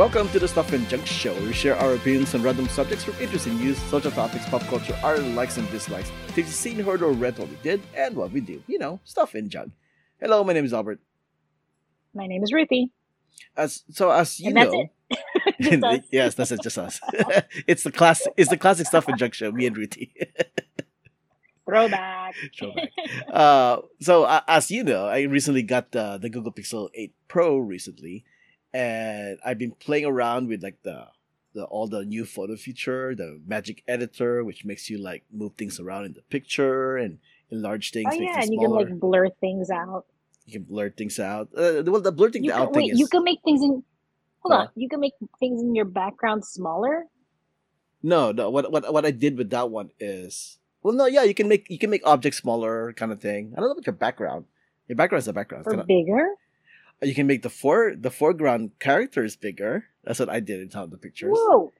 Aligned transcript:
Welcome 0.00 0.30
to 0.30 0.38
the 0.38 0.48
Stuff 0.48 0.72
and 0.72 0.88
Junk 0.88 1.04
Show. 1.04 1.34
We 1.42 1.52
share 1.52 1.76
our 1.76 1.92
opinions 1.92 2.34
on 2.34 2.42
random 2.42 2.66
subjects 2.70 3.04
from 3.04 3.16
interesting 3.20 3.58
news, 3.58 3.76
social 3.76 4.10
topics, 4.10 4.48
pop 4.48 4.62
culture, 4.62 4.98
our 5.02 5.18
likes 5.18 5.58
and 5.58 5.70
dislikes, 5.70 6.08
things 6.28 6.38
you've 6.38 6.54
seen, 6.54 6.78
heard, 6.78 7.02
or 7.02 7.12
read 7.12 7.38
what 7.38 7.50
we 7.50 7.56
did, 7.56 7.82
and 7.94 8.16
what 8.16 8.32
we 8.32 8.40
do. 8.40 8.62
You 8.66 8.78
know, 8.78 8.98
stuff 9.04 9.34
and 9.34 9.50
junk. 9.50 9.72
Hello, 10.18 10.42
my 10.42 10.54
name 10.54 10.64
is 10.64 10.72
Albert. 10.72 11.00
My 12.14 12.26
name 12.26 12.42
is 12.42 12.50
Ruthie. 12.50 12.90
As 13.54 13.84
so 13.90 14.10
as 14.10 14.40
you 14.40 14.54
know, 14.54 14.86
yes, 16.10 16.34
that's 16.34 16.50
it, 16.50 16.62
just 16.62 16.78
us. 16.78 16.98
it's 17.66 17.82
the 17.82 17.92
class. 17.92 18.26
It's 18.38 18.48
the 18.48 18.56
classic 18.56 18.86
Stuff 18.86 19.06
and 19.06 19.18
Junk 19.18 19.34
Show. 19.34 19.52
Me 19.52 19.66
and 19.66 19.76
Ruthie. 19.76 20.14
Throwback. 21.66 22.34
Throwback. 22.58 22.88
uh, 23.30 23.76
so 24.00 24.24
uh, 24.24 24.40
as 24.48 24.70
you 24.70 24.82
know, 24.82 25.08
I 25.08 25.24
recently 25.24 25.62
got 25.62 25.92
the 25.92 26.16
the 26.16 26.30
Google 26.30 26.52
Pixel 26.52 26.88
8 26.94 27.12
Pro 27.28 27.58
recently, 27.58 28.24
and 28.72 29.38
I've 29.44 29.58
been 29.58 29.72
playing 29.72 30.04
around 30.06 30.48
with 30.48 30.62
like 30.62 30.82
the 30.82 31.08
the 31.54 31.64
all 31.64 31.88
the 31.88 32.04
new 32.04 32.24
photo 32.24 32.54
feature, 32.56 33.14
the 33.14 33.40
Magic 33.46 33.82
Editor, 33.88 34.44
which 34.44 34.64
makes 34.64 34.88
you 34.88 34.98
like 34.98 35.24
move 35.32 35.54
things 35.58 35.80
around 35.80 36.04
in 36.06 36.12
the 36.14 36.22
picture 36.22 36.96
and 36.96 37.18
enlarge 37.50 37.90
things, 37.90 38.06
oh 38.12 38.20
yeah, 38.20 38.40
and 38.40 38.52
you 38.52 38.60
can 38.60 38.70
like 38.70 38.88
blur 39.00 39.28
things 39.40 39.70
out. 39.70 40.06
you 40.46 40.52
can 40.54 40.62
blur 40.62 40.90
things 40.90 41.18
out. 41.18 41.48
Uh, 41.56 41.82
well, 41.86 42.00
the 42.00 42.12
blurring 42.12 42.44
You 42.44 42.52
out 42.52 42.66
can, 42.72 42.74
thing 42.74 42.82
wait, 42.84 42.92
is 42.94 42.98
you 43.00 43.06
can 43.08 43.24
make 43.24 43.40
things 43.44 43.62
in. 43.62 43.82
Hold 44.42 44.52
on, 44.54 44.60
on. 44.60 44.68
you 44.76 44.88
can 44.88 45.00
make 45.00 45.14
things 45.38 45.60
in 45.60 45.74
your 45.74 45.84
background 45.84 46.44
smaller. 46.44 47.06
no, 48.02 48.32
no. 48.32 48.48
What 48.50 48.70
what 48.72 48.92
what 48.92 49.04
I 49.04 49.10
did 49.10 49.36
with 49.36 49.50
that 49.50 49.68
one 49.70 49.90
is 49.98 50.58
well, 50.82 50.94
no, 50.94 51.06
yeah, 51.06 51.24
you 51.24 51.34
can 51.34 51.48
make 51.48 51.66
you 51.68 51.78
can 51.78 51.90
make 51.90 52.06
objects 52.06 52.38
smaller, 52.38 52.92
kind 52.94 53.12
of 53.12 53.20
thing. 53.20 53.52
I 53.52 53.60
don't 53.60 53.68
know 53.68 53.72
about 53.72 53.86
your 53.86 53.92
background. 53.98 54.46
Your 54.88 54.96
background 54.96 55.20
is 55.22 55.28
a 55.28 55.32
background. 55.32 55.66
or 55.66 55.70
Kinda- 55.72 55.84
bigger. 55.86 56.24
You 57.02 57.14
can 57.14 57.26
make 57.26 57.42
the 57.42 57.50
fore 57.50 57.94
the 57.96 58.10
foreground 58.10 58.72
characters 58.78 59.36
bigger. 59.36 59.84
That's 60.04 60.18
what 60.18 60.28
I 60.28 60.40
did 60.40 60.60
in 60.60 60.70
some 60.70 60.84
of 60.84 60.90
the 60.90 60.98
pictures. 60.98 61.36
Whoa. 61.36 61.72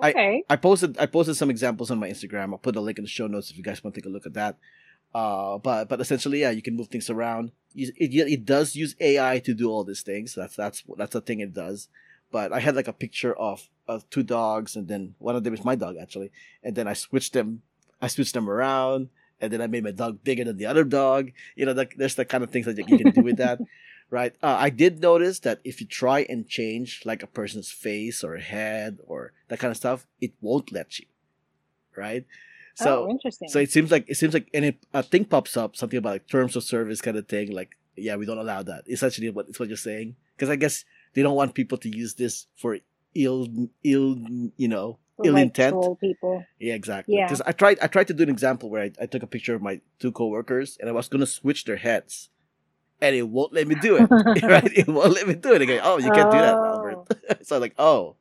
I- 0.00 0.10
Okay. 0.10 0.44
I 0.48 0.56
posted 0.56 0.96
I 0.98 1.06
posted 1.06 1.36
some 1.36 1.50
examples 1.50 1.90
on 1.90 1.98
my 1.98 2.08
Instagram. 2.08 2.52
I'll 2.52 2.58
put 2.58 2.76
a 2.76 2.80
link 2.80 2.98
in 2.98 3.04
the 3.04 3.10
show 3.10 3.26
notes 3.26 3.50
if 3.50 3.56
you 3.56 3.64
guys 3.64 3.82
want 3.82 3.94
to 3.94 4.00
take 4.00 4.06
a 4.06 4.12
look 4.12 4.26
at 4.26 4.34
that. 4.34 4.56
Uh, 5.14 5.58
but 5.58 5.88
but 5.88 6.00
essentially, 6.00 6.40
yeah, 6.40 6.50
you 6.50 6.62
can 6.62 6.76
move 6.76 6.88
things 6.88 7.10
around. 7.10 7.50
It, 7.74 7.94
it, 7.96 8.14
it 8.14 8.44
does 8.44 8.76
use 8.76 8.94
AI 9.00 9.40
to 9.40 9.54
do 9.54 9.68
all 9.70 9.82
these 9.82 10.02
things. 10.02 10.34
That's 10.34 10.54
that's 10.54 10.84
that's 10.96 11.14
the 11.14 11.20
thing 11.20 11.40
it 11.40 11.52
does. 11.54 11.88
But 12.30 12.52
I 12.52 12.60
had 12.60 12.76
like 12.76 12.86
a 12.88 12.92
picture 12.92 13.34
of 13.34 13.68
of 13.88 14.08
two 14.10 14.22
dogs, 14.22 14.76
and 14.76 14.86
then 14.86 15.14
one 15.18 15.34
of 15.34 15.42
them 15.44 15.54
is 15.54 15.64
my 15.64 15.74
dog 15.74 15.96
actually, 16.00 16.30
and 16.62 16.76
then 16.76 16.86
I 16.86 16.92
switched 16.92 17.32
them. 17.32 17.62
I 18.00 18.06
switched 18.06 18.34
them 18.34 18.48
around, 18.48 19.08
and 19.40 19.52
then 19.52 19.60
I 19.62 19.66
made 19.66 19.82
my 19.82 19.90
dog 19.90 20.22
bigger 20.22 20.44
than 20.44 20.58
the 20.58 20.66
other 20.66 20.84
dog. 20.84 21.30
You 21.56 21.66
know, 21.66 21.72
like 21.72 21.94
there's 21.96 22.14
the 22.14 22.24
kind 22.26 22.44
of 22.44 22.50
things 22.50 22.66
that 22.66 22.76
you 22.78 22.84
can 22.84 23.10
do 23.10 23.22
with 23.22 23.38
that. 23.38 23.58
right? 24.10 24.34
Uh, 24.42 24.56
I 24.58 24.70
did 24.70 25.00
notice 25.00 25.40
that 25.40 25.60
if 25.64 25.80
you 25.80 25.86
try 25.86 26.26
and 26.28 26.48
change 26.48 27.02
like 27.04 27.22
a 27.22 27.26
person's 27.26 27.70
face 27.70 28.24
or 28.24 28.36
head 28.38 28.98
or 29.06 29.32
that 29.48 29.58
kind 29.58 29.70
of 29.70 29.76
stuff, 29.76 30.06
it 30.20 30.32
won't 30.40 30.72
let 30.72 30.98
you, 30.98 31.06
right? 31.96 32.24
So, 32.74 33.06
oh, 33.06 33.10
interesting. 33.10 33.48
so 33.48 33.58
it 33.58 33.72
seems 33.72 33.90
like 33.90 34.04
it 34.08 34.16
seems 34.16 34.34
like 34.34 34.48
any 34.54 34.78
a 34.94 35.02
thing 35.02 35.24
pops 35.24 35.56
up, 35.56 35.74
something 35.74 35.98
about 35.98 36.10
like 36.10 36.28
terms 36.28 36.54
of 36.54 36.62
service 36.62 37.00
kind 37.00 37.16
of 37.16 37.26
thing. 37.26 37.50
Like, 37.50 37.76
yeah, 37.96 38.14
we 38.14 38.24
don't 38.24 38.38
allow 38.38 38.62
that. 38.62 38.84
Essentially, 38.88 39.30
what 39.30 39.48
it's 39.48 39.58
what 39.58 39.68
you're 39.68 39.76
saying, 39.76 40.14
because 40.36 40.48
I 40.48 40.56
guess 40.56 40.84
they 41.14 41.22
don't 41.22 41.34
want 41.34 41.54
people 41.54 41.78
to 41.78 41.88
use 41.88 42.14
this 42.14 42.46
for 42.56 42.78
ill, 43.14 43.48
ill, 43.82 44.18
you 44.56 44.68
know, 44.68 44.98
ill 45.24 45.34
like, 45.34 45.42
intent. 45.42 46.00
people. 46.00 46.44
Yeah, 46.58 46.74
exactly. 46.74 47.16
Yeah. 47.16 47.26
Because 47.26 47.40
I 47.42 47.52
tried, 47.52 47.78
I 47.80 47.86
tried 47.86 48.08
to 48.08 48.14
do 48.14 48.22
an 48.22 48.28
example 48.28 48.70
where 48.70 48.82
I, 48.82 48.92
I 49.00 49.06
took 49.06 49.22
a 49.22 49.26
picture 49.26 49.54
of 49.54 49.62
my 49.62 49.80
two 49.98 50.12
coworkers 50.12 50.76
and 50.80 50.88
I 50.88 50.92
was 50.92 51.08
gonna 51.08 51.26
switch 51.26 51.64
their 51.64 51.76
heads, 51.76 52.30
and 53.00 53.14
it 53.14 53.28
won't 53.28 53.52
let 53.52 53.66
me 53.66 53.74
do 53.76 53.96
it. 53.96 54.08
right? 54.42 54.70
It 54.76 54.88
won't 54.88 55.12
let 55.12 55.28
me 55.28 55.34
do 55.34 55.54
it 55.54 55.62
again. 55.62 55.80
Oh, 55.82 55.98
you 55.98 56.10
can't 56.10 56.30
do 56.30 56.38
that, 56.38 56.54
oh. 56.54 56.82
Robert. 56.82 57.18
so 57.46 57.56
I'm 57.56 57.62
like, 57.62 57.74
oh, 57.78 58.16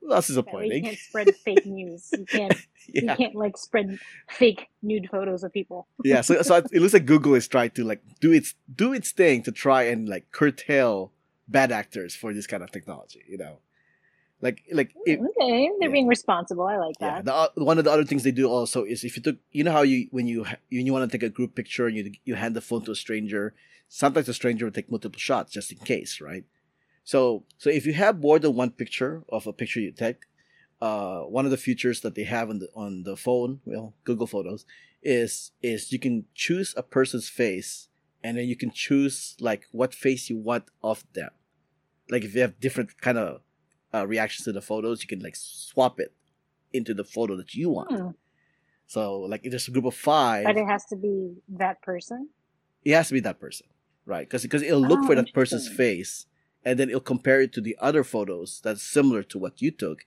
well, 0.00 0.16
that's 0.16 0.28
disappointing. 0.28 0.72
you 0.72 0.82
can't 0.82 0.98
spread 0.98 1.34
fake 1.36 1.66
news. 1.66 2.10
You 2.12 2.24
can't. 2.24 2.54
You 2.90 3.14
can't 3.14 3.34
like 3.34 3.58
spread 3.58 3.98
fake 4.30 4.68
nude 4.82 5.08
photos 5.10 5.44
of 5.44 5.52
people. 5.52 5.86
yeah. 6.02 6.22
So, 6.22 6.40
so 6.40 6.56
it 6.56 6.80
looks 6.80 6.94
like 6.94 7.04
Google 7.04 7.34
is 7.34 7.46
trying 7.46 7.70
to 7.72 7.84
like 7.84 8.00
do 8.20 8.32
its 8.32 8.54
do 8.74 8.94
its 8.94 9.12
thing 9.12 9.42
to 9.42 9.52
try 9.52 9.82
and 9.82 10.08
like 10.08 10.30
curtail 10.30 11.12
bad 11.48 11.70
actors 11.70 12.14
for 12.14 12.32
this 12.32 12.46
kind 12.46 12.62
of 12.62 12.70
technology. 12.70 13.22
You 13.28 13.36
know, 13.36 13.58
like 14.40 14.62
like 14.72 14.94
if, 15.04 15.18
okay, 15.20 15.70
they're 15.80 15.88
yeah. 15.88 15.92
being 15.92 16.06
responsible. 16.06 16.66
I 16.66 16.76
like 16.76 16.96
Yeah, 17.00 17.16
that. 17.16 17.24
the, 17.24 17.34
o- 17.34 17.64
one 17.64 17.78
of 17.78 17.84
the 17.84 17.90
other 17.90 18.04
things 18.04 18.22
they 18.22 18.30
do 18.30 18.48
also 18.48 18.84
is 18.84 19.04
if 19.04 19.16
you 19.16 19.22
took, 19.22 19.36
you 19.50 19.64
know 19.64 19.72
how 19.72 19.82
you 19.82 20.08
when 20.10 20.26
you 20.26 20.44
when 20.70 20.86
you 20.86 20.92
want 20.92 21.10
to 21.10 21.18
take 21.18 21.26
a 21.26 21.30
group 21.30 21.54
picture 21.54 21.86
and 21.86 21.96
you 21.96 22.12
you 22.24 22.34
hand 22.34 22.54
the 22.54 22.60
phone 22.60 22.84
to 22.84 22.92
a 22.92 22.96
stranger, 22.96 23.54
sometimes 23.88 24.26
the 24.26 24.34
stranger 24.34 24.64
will 24.64 24.72
take 24.72 24.90
multiple 24.90 25.18
shots 25.18 25.52
just 25.52 25.72
in 25.72 25.78
case, 25.78 26.20
right? 26.20 26.44
So 27.04 27.44
so 27.56 27.70
if 27.70 27.86
you 27.86 27.94
have 27.94 28.20
more 28.20 28.38
than 28.38 28.54
one 28.54 28.70
picture 28.70 29.24
of 29.28 29.46
a 29.46 29.52
picture 29.52 29.80
you 29.80 29.92
take, 29.92 30.26
uh, 30.80 31.20
one 31.22 31.44
of 31.44 31.50
the 31.50 31.56
features 31.56 32.00
that 32.02 32.14
they 32.14 32.24
have 32.24 32.48
on 32.50 32.58
the 32.60 32.68
on 32.74 33.02
the 33.02 33.16
phone, 33.16 33.60
well, 33.64 33.94
Google 34.04 34.26
Photos, 34.26 34.64
is 35.02 35.52
is 35.62 35.90
you 35.92 35.98
can 35.98 36.26
choose 36.34 36.74
a 36.76 36.82
person's 36.82 37.28
face 37.28 37.88
and 38.22 38.36
then 38.36 38.46
you 38.46 38.56
can 38.56 38.70
choose 38.70 39.36
like 39.40 39.66
what 39.72 39.94
face 39.94 40.30
you 40.30 40.36
want 40.38 40.64
of 40.82 41.04
them. 41.14 41.30
Like 42.10 42.24
if 42.24 42.34
you 42.34 42.40
have 42.42 42.60
different 42.60 43.00
kind 43.00 43.18
of 43.18 43.40
uh, 43.94 44.06
reactions 44.06 44.44
to 44.44 44.52
the 44.52 44.60
photos, 44.60 45.02
you 45.02 45.08
can 45.08 45.20
like 45.20 45.36
swap 45.36 45.98
it 46.00 46.12
into 46.72 46.94
the 46.94 47.04
photo 47.04 47.36
that 47.36 47.54
you 47.54 47.70
want. 47.70 47.90
Hmm. 47.92 48.08
So 48.86 49.20
like 49.20 49.42
if 49.44 49.50
there's 49.50 49.68
a 49.68 49.70
group 49.70 49.84
of 49.84 49.94
five, 49.94 50.44
But 50.44 50.56
it 50.56 50.66
has 50.66 50.84
to 50.86 50.96
be 50.96 51.34
that 51.48 51.82
person. 51.82 52.28
it 52.84 52.94
has 52.94 53.08
to 53.08 53.14
be 53.14 53.20
that 53.20 53.40
person, 53.40 53.66
right? 54.06 54.26
Because 54.26 54.42
because 54.42 54.62
it'll 54.62 54.80
look 54.80 55.00
Oh, 55.02 55.06
for 55.06 55.14
that 55.14 55.32
person's 55.34 55.68
face, 55.68 56.26
and 56.64 56.78
then 56.78 56.88
it'll 56.88 57.00
compare 57.00 57.40
it 57.40 57.52
to 57.54 57.60
the 57.60 57.76
other 57.80 58.04
photos 58.04 58.60
that's 58.62 58.82
similar 58.82 59.22
to 59.24 59.38
what 59.38 59.60
you 59.60 59.70
took, 59.70 60.06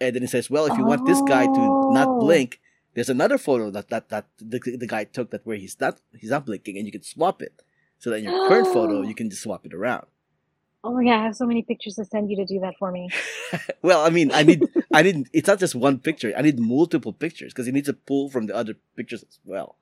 and 0.00 0.14
then 0.16 0.22
it 0.22 0.30
says, 0.30 0.50
well, 0.50 0.66
if 0.66 0.76
you 0.78 0.84
want 0.84 1.04
this 1.06 1.20
guy 1.22 1.46
to 1.46 1.60
not 1.88 2.08
Oh. 2.08 2.18
blink, 2.20 2.60
there's 2.94 3.08
another 3.08 3.38
photo 3.38 3.70
that 3.70 3.88
that 3.88 4.08
that 4.10 4.26
the, 4.38 4.58
the 4.58 4.86
guy 4.86 5.04
took 5.04 5.30
that 5.30 5.46
where 5.46 5.56
he's 5.56 5.80
not 5.80 6.00
he's 6.18 6.30
not 6.30 6.44
blinking, 6.46 6.76
and 6.76 6.86
you 6.86 6.92
can 6.92 7.02
swap 7.02 7.40
it. 7.42 7.62
So 7.98 8.10
that 8.10 8.16
in 8.16 8.24
your 8.24 8.48
current 8.48 8.66
photo, 8.66 9.00
you 9.10 9.14
can 9.14 9.30
just 9.30 9.42
swap 9.42 9.64
it 9.64 9.72
around. 9.74 10.06
Oh 10.84 10.94
my 10.94 11.04
god, 11.04 11.20
I 11.20 11.24
have 11.24 11.36
so 11.36 11.46
many 11.46 11.62
pictures 11.62 11.94
to 11.96 12.04
send 12.04 12.30
you 12.30 12.36
to 12.36 12.44
do 12.46 12.60
that 12.60 12.74
for 12.78 12.90
me. 12.92 13.14
well, 13.82 14.04
I 14.04 14.10
mean, 14.10 14.30
I 14.32 14.42
need 14.42 14.66
I 14.92 15.02
need 15.02 15.28
it's 15.32 15.48
not 15.48 15.58
just 15.58 15.74
one 15.74 15.98
picture. 15.98 16.32
I 16.36 16.42
need 16.42 16.58
multiple 16.58 17.12
pictures 17.12 17.52
because 17.52 17.66
you 17.66 17.72
need 17.72 17.84
to 17.86 17.92
pull 17.94 18.30
from 18.30 18.46
the 18.46 18.54
other 18.54 18.74
pictures 18.96 19.22
as 19.22 19.38
well. 19.44 19.76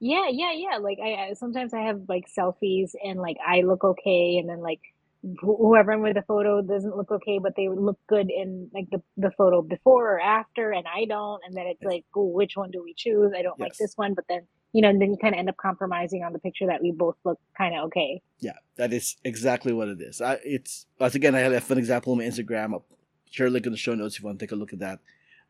Yeah, 0.00 0.28
yeah, 0.30 0.52
yeah. 0.52 0.78
Like 0.78 0.98
I, 1.02 1.28
I 1.30 1.32
sometimes 1.34 1.72
I 1.72 1.82
have 1.82 2.02
like 2.08 2.24
selfies 2.36 2.90
and 3.04 3.20
like 3.20 3.36
I 3.46 3.62
look 3.62 3.84
okay, 3.84 4.38
and 4.38 4.48
then 4.48 4.60
like 4.60 4.80
wh- 5.22 5.58
whoever 5.58 5.92
I'm 5.92 6.02
with 6.02 6.14
the 6.16 6.22
photo 6.22 6.60
doesn't 6.60 6.96
look 6.96 7.10
okay, 7.12 7.38
but 7.38 7.54
they 7.56 7.68
look 7.68 7.98
good 8.08 8.30
in 8.30 8.70
like 8.74 8.88
the 8.90 9.02
the 9.16 9.30
photo 9.38 9.62
before 9.62 10.16
or 10.16 10.20
after, 10.20 10.72
and 10.72 10.86
I 10.92 11.04
don't. 11.06 11.42
And 11.46 11.56
then 11.56 11.66
it's 11.68 11.80
Yes. 11.80 11.92
like, 11.92 12.04
oh, 12.16 12.26
which 12.26 12.56
one 12.56 12.70
do 12.72 12.82
we 12.82 12.94
choose? 12.96 13.32
I 13.36 13.42
don't 13.42 13.60
like 13.60 13.76
this 13.78 13.94
one, 13.96 14.14
but 14.14 14.24
then 14.28 14.46
you 14.72 14.80
know, 14.80 14.88
and 14.88 15.00
then 15.00 15.10
you 15.10 15.18
kind 15.18 15.34
of 15.34 15.38
end 15.38 15.48
up 15.48 15.56
compromising 15.56 16.24
on 16.24 16.32
the 16.32 16.38
picture 16.38 16.66
that 16.66 16.82
we 16.82 16.92
both 16.92 17.16
look 17.24 17.38
kind 17.56 17.74
of 17.74 17.84
okay. 17.84 18.22
Yeah, 18.38 18.56
that 18.76 18.92
is 18.92 19.16
exactly 19.22 19.72
what 19.72 19.88
it 19.88 20.00
is. 20.00 20.20
I, 20.20 20.38
it's 20.44 20.86
once 20.98 21.14
again, 21.14 21.34
I 21.34 21.40
had 21.40 21.52
a 21.52 21.60
fun 21.60 21.78
example 21.78 22.12
on 22.12 22.18
my 22.18 22.24
Instagram. 22.24 22.72
I'll 22.72 22.86
share 23.30 23.48
a 23.48 23.50
link 23.50 23.66
in 23.66 23.72
the 23.72 23.78
show 23.78 23.94
notes 23.94 24.16
if 24.16 24.22
you 24.22 24.26
want 24.26 24.38
to 24.38 24.46
take 24.46 24.52
a 24.52 24.56
look 24.56 24.72
at 24.72 24.78
that. 24.78 25.00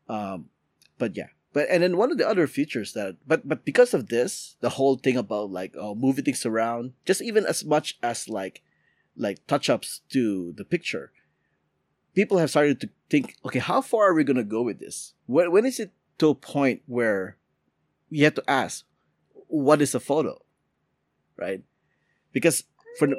Um, 0.09 0.49
but 0.97 1.15
yeah, 1.15 1.27
but 1.53 1.67
and 1.69 1.83
then 1.83 1.97
one 1.97 2.11
of 2.11 2.17
the 2.17 2.27
other 2.27 2.47
features 2.47 2.93
that, 2.93 3.15
but 3.25 3.47
but 3.47 3.63
because 3.63 3.93
of 3.93 4.09
this, 4.09 4.57
the 4.59 4.71
whole 4.71 4.97
thing 4.97 5.15
about 5.15 5.51
like 5.51 5.73
oh 5.77 5.95
moving 5.95 6.25
things 6.25 6.45
around, 6.45 6.93
just 7.05 7.21
even 7.21 7.45
as 7.45 7.63
much 7.63 7.97
as 8.03 8.27
like 8.27 8.61
like 9.15 9.45
touch 9.47 9.69
ups 9.69 10.01
to 10.09 10.53
the 10.57 10.65
picture, 10.65 11.13
people 12.13 12.39
have 12.39 12.49
started 12.49 12.81
to 12.81 12.89
think, 13.09 13.35
okay, 13.45 13.59
how 13.59 13.81
far 13.81 14.09
are 14.09 14.13
we 14.13 14.25
gonna 14.25 14.43
go 14.43 14.63
with 14.63 14.79
this? 14.79 15.13
When 15.27 15.51
when 15.51 15.65
is 15.65 15.79
it 15.79 15.91
to 16.17 16.29
a 16.29 16.35
point 16.35 16.81
where 16.87 17.37
you 18.09 18.25
have 18.25 18.35
to 18.35 18.43
ask, 18.49 18.85
what 19.53 19.81
is 19.81 19.93
a 19.93 19.99
photo, 19.99 20.39
right? 21.37 21.61
Because 22.31 22.63
for 22.97 23.07
the, 23.07 23.15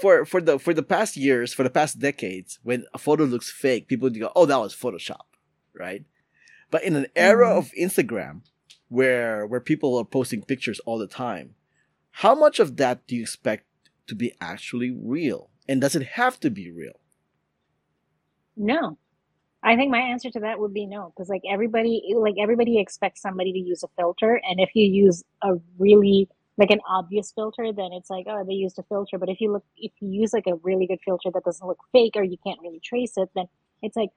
for 0.00 0.24
for 0.24 0.40
the 0.40 0.58
for 0.58 0.72
the 0.72 0.84
past 0.84 1.16
years, 1.16 1.52
for 1.52 1.64
the 1.64 1.70
past 1.70 1.98
decades, 1.98 2.60
when 2.62 2.84
a 2.94 2.98
photo 2.98 3.24
looks 3.24 3.50
fake, 3.50 3.88
people 3.88 4.08
go, 4.10 4.30
"Oh, 4.36 4.46
that 4.46 4.60
was 4.60 4.74
Photoshop," 4.74 5.26
right? 5.74 6.04
But 6.70 6.84
in 6.84 6.94
an 6.94 7.06
era 7.16 7.48
Mhm. 7.50 7.58
of 7.58 7.72
Instagram, 7.72 8.42
where 8.88 9.44
where 9.46 9.60
people 9.60 9.98
are 9.98 10.04
posting 10.04 10.42
pictures 10.42 10.78
all 10.86 10.98
the 10.98 11.08
time, 11.08 11.56
how 12.22 12.34
much 12.36 12.60
of 12.60 12.76
that 12.76 13.04
do 13.08 13.16
you 13.16 13.22
expect 13.22 13.64
to 14.06 14.14
be 14.14 14.34
actually 14.40 14.90
real? 14.92 15.50
And 15.68 15.80
does 15.80 15.96
it 15.96 16.14
have 16.20 16.38
to 16.40 16.50
be 16.50 16.70
real? 16.70 17.00
No. 18.56 18.96
I 19.68 19.76
think 19.76 19.90
my 19.90 19.98
answer 19.98 20.30
to 20.30 20.40
that 20.40 20.58
would 20.58 20.72
be 20.72 20.86
no, 20.86 21.12
because 21.14 21.28
like 21.28 21.42
everybody, 21.48 22.02
like 22.16 22.36
everybody 22.40 22.80
expects 22.80 23.20
somebody 23.20 23.52
to 23.52 23.58
use 23.58 23.82
a 23.82 23.88
filter, 23.98 24.40
and 24.48 24.58
if 24.60 24.70
you 24.74 24.86
use 24.86 25.22
a 25.42 25.56
really 25.78 26.28
like 26.56 26.70
an 26.70 26.80
obvious 26.88 27.32
filter, 27.32 27.70
then 27.72 27.90
it's 27.92 28.08
like, 28.10 28.26
oh, 28.28 28.44
they 28.48 28.54
used 28.54 28.78
a 28.78 28.82
filter. 28.84 29.18
But 29.18 29.28
if 29.28 29.40
you 29.42 29.52
look, 29.52 29.64
if 29.76 29.92
you 30.00 30.08
use 30.22 30.32
like 30.32 30.46
a 30.46 30.54
really 30.62 30.86
good 30.86 31.00
filter 31.04 31.30
that 31.34 31.44
doesn't 31.44 31.66
look 31.66 31.78
fake, 31.92 32.14
or 32.16 32.22
you 32.22 32.38
can't 32.46 32.58
really 32.62 32.80
trace 32.82 33.12
it, 33.18 33.28
then 33.34 33.44
it's 33.82 33.94
like, 33.94 34.08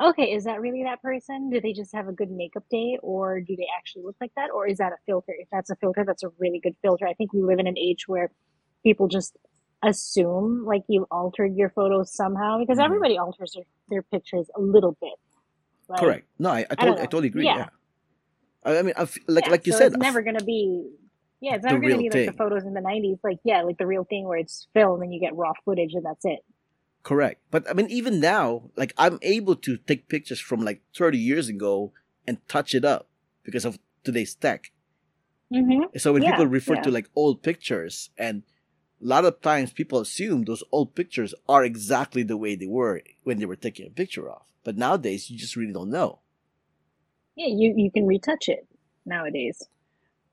okay, 0.00 0.26
is 0.36 0.44
that 0.44 0.60
really 0.60 0.82
that 0.84 1.00
person? 1.02 1.48
Do 1.50 1.58
they 1.60 1.72
just 1.72 1.94
have 1.94 2.06
a 2.08 2.12
good 2.12 2.30
makeup 2.30 2.64
day, 2.70 2.98
or 3.02 3.40
do 3.40 3.56
they 3.56 3.66
actually 3.78 4.02
look 4.02 4.16
like 4.20 4.32
that, 4.36 4.50
or 4.54 4.66
is 4.68 4.76
that 4.76 4.92
a 4.92 4.98
filter? 5.06 5.32
If 5.38 5.48
that's 5.50 5.70
a 5.70 5.76
filter, 5.76 6.04
that's 6.06 6.22
a 6.22 6.28
really 6.38 6.60
good 6.60 6.76
filter. 6.82 7.06
I 7.06 7.14
think 7.14 7.32
we 7.32 7.42
live 7.42 7.58
in 7.58 7.66
an 7.66 7.78
age 7.78 8.06
where 8.06 8.30
people 8.84 9.08
just 9.08 9.38
assume 9.82 10.64
like 10.66 10.82
you've 10.88 11.06
altered 11.10 11.54
your 11.54 11.70
photos 11.70 12.12
somehow 12.12 12.58
because 12.58 12.78
Mhm. 12.78 12.84
everybody 12.84 13.18
alters 13.18 13.52
their, 13.54 13.64
their 13.88 14.02
pictures 14.02 14.48
a 14.56 14.60
little 14.60 14.96
bit. 15.00 15.14
Like, 15.88 16.00
Correct. 16.00 16.26
No, 16.38 16.50
I, 16.50 16.66
I, 16.70 16.74
totally, 16.74 16.92
I 16.98 17.00
know. 17.00 17.02
totally 17.04 17.28
agree. 17.28 17.44
Yeah. 17.46 17.56
Yeah. 17.56 17.68
I, 18.64 18.78
I 18.78 18.82
mean, 18.82 18.94
I 18.96 19.02
f- 19.02 19.16
like 19.26 19.46
yeah, 19.46 19.50
like 19.52 19.66
you 19.66 19.72
so 19.72 19.78
said, 19.78 19.92
it's 19.92 19.96
never 20.02 20.22
gonna 20.22 20.42
be. 20.44 20.90
Yeah, 21.40 21.54
it's 21.54 21.64
never 21.64 21.78
gonna 21.78 21.96
be 21.96 22.04
like 22.04 22.12
thing. 22.12 22.26
the 22.26 22.32
photos 22.32 22.64
in 22.64 22.74
the 22.74 22.80
'90s. 22.80 23.20
Like, 23.22 23.38
yeah, 23.44 23.62
like 23.62 23.78
the 23.78 23.86
real 23.86 24.04
thing 24.04 24.26
where 24.26 24.38
it's 24.38 24.66
film 24.74 25.00
and 25.02 25.14
you 25.14 25.20
get 25.20 25.34
raw 25.36 25.52
footage 25.64 25.94
and 25.94 26.04
that's 26.04 26.24
it. 26.24 26.40
Correct. 27.04 27.40
But 27.50 27.70
I 27.70 27.72
mean, 27.74 27.86
even 27.88 28.18
now, 28.20 28.70
like 28.76 28.92
I'm 28.98 29.18
able 29.22 29.54
to 29.56 29.76
take 29.78 30.08
pictures 30.08 30.40
from 30.40 30.60
like 30.64 30.82
30 30.96 31.16
years 31.16 31.48
ago 31.48 31.92
and 32.26 32.36
touch 32.48 32.74
it 32.74 32.84
up 32.84 33.08
because 33.44 33.64
of 33.64 33.78
today's 34.02 34.34
tech. 34.34 34.72
Mm-hmm. 35.54 35.96
So 35.96 36.12
when 36.12 36.22
Yeah, 36.22 36.32
people 36.32 36.48
refer 36.48 36.74
yeah. 36.74 36.82
to 36.82 36.90
like 36.90 37.08
old 37.14 37.42
pictures, 37.42 38.10
and 38.18 38.42
a 39.00 39.04
lot 39.06 39.24
of 39.24 39.40
times 39.40 39.72
people 39.72 40.00
assume 40.00 40.44
those 40.44 40.64
old 40.72 40.94
pictures 40.94 41.34
are 41.48 41.64
exactly 41.64 42.22
the 42.22 42.36
way 42.36 42.54
they 42.56 42.66
were 42.66 43.02
when 43.24 43.38
they 43.38 43.46
were 43.46 43.56
taking 43.56 43.86
a 43.86 43.90
picture 43.90 44.28
of. 44.28 44.42
But 44.64 44.76
nowadays, 44.76 45.30
you 45.30 45.38
just 45.38 45.56
really 45.56 45.72
don't 45.72 45.90
know. 45.90 46.20
Yeah, 47.36 47.46
you 47.48 47.74
you 47.76 47.90
can 47.90 48.06
retouch 48.06 48.48
it 48.48 48.66
nowadays. 49.06 49.68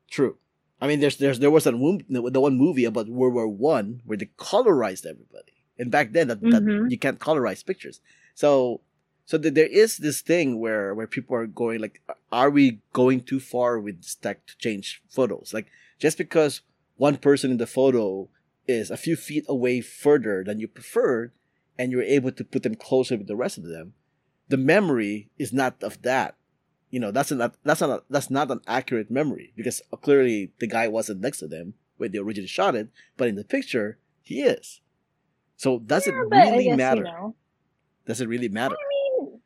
True. 0.09 0.37
I 0.81 0.87
mean, 0.87 0.99
there's 0.99 1.17
there's 1.17 1.39
there 1.39 1.51
was 1.51 1.63
that 1.65 1.73
movie, 1.73 2.05
the 2.09 2.41
one 2.41 2.57
movie 2.57 2.85
about 2.85 3.07
World 3.07 3.33
War 3.33 3.47
One 3.47 4.01
where 4.05 4.17
they 4.17 4.29
colorized 4.37 5.05
everybody, 5.05 5.53
and 5.77 5.91
back 5.91 6.11
then 6.11 6.27
that, 6.27 6.41
that 6.41 6.63
Mhm. 6.63 6.89
you 6.91 6.97
can't 6.97 7.19
colorize 7.19 7.65
pictures. 7.65 8.01
So 8.33 8.81
so 9.25 9.37
th- 9.37 9.53
there 9.53 9.67
is 9.67 9.97
this 9.97 10.21
thing 10.21 10.59
where 10.59 10.93
where 10.93 11.07
people 11.07 11.35
are 11.35 11.47
going 11.47 11.79
like, 11.79 12.01
are 12.31 12.49
we 12.49 12.81
going 12.93 13.21
too 13.21 13.39
far 13.39 13.79
with 13.79 14.01
this 14.01 14.15
tech 14.15 14.45
to 14.47 14.57
change 14.57 15.01
photos? 15.09 15.53
Like 15.53 15.67
just 15.99 16.17
because 16.17 16.61
one 16.97 17.17
person 17.17 17.51
in 17.51 17.57
the 17.57 17.67
photo 17.67 18.29
is 18.67 18.89
a 18.91 18.97
few 18.97 19.15
feet 19.15 19.45
away 19.47 19.81
further 19.81 20.43
than 20.43 20.59
you 20.59 20.67
preferred, 20.67 21.31
and 21.77 21.91
you're 21.91 22.01
able 22.03 22.31
to 22.31 22.43
put 22.43 22.63
them 22.63 22.75
closer 22.75 23.17
with 23.17 23.27
the 23.27 23.35
rest 23.35 23.57
of 23.57 23.65
them, 23.65 23.93
the 24.49 24.57
memory 24.57 25.29
is 25.37 25.51
not 25.51 25.81
of 25.83 26.01
that 26.03 26.35
you 26.91 26.99
know 26.99 27.11
that's 27.11 27.31
not 27.31 27.55
that's 27.63 27.81
not 27.81 28.05
that's 28.09 28.29
not 28.29 28.51
an 28.51 28.61
accurate 28.67 29.09
memory 29.11 29.51
because 29.57 29.81
clearly 30.01 30.51
the 30.59 30.67
guy 30.67 30.87
wasn't 30.87 31.19
next 31.19 31.39
to 31.39 31.47
them 31.47 31.73
when 31.97 32.11
they 32.11 32.19
originally 32.19 32.47
shot 32.47 32.75
it, 32.75 32.87
but 33.17 33.27
in 33.27 33.35
the 33.35 33.43
picture 33.43 33.97
he 34.21 34.41
is. 34.43 34.81
So 35.57 35.79
does 35.79 36.05
Yeah, 36.07 36.13
it 36.13 36.15
really 36.31 36.69
matter? 36.75 37.01
You 37.01 37.03
know, 37.07 37.35
Does 38.05 38.21
it 38.21 38.29
really 38.29 38.49
matter? 38.49 38.75
I 38.75 39.23
mean, 39.23 39.41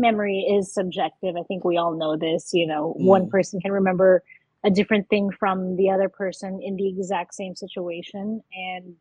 memory 0.00 0.40
is 0.48 0.72
subjective. 0.72 1.34
I 1.36 1.42
think 1.42 1.64
we 1.64 1.76
all 1.76 1.94
know 1.96 2.16
this. 2.16 2.50
You 2.54 2.66
know, 2.66 2.94
one 2.96 3.26
Mm. 3.26 3.30
person 3.30 3.60
can 3.60 3.72
remember 3.72 4.22
a 4.64 4.70
different 4.70 5.08
thing 5.10 5.30
from 5.38 5.76
the 5.76 5.90
other 5.90 6.08
person 6.08 6.60
in 6.62 6.76
the 6.76 6.88
exact 6.88 7.34
same 7.34 7.54
situation, 7.54 8.42
and 8.54 8.94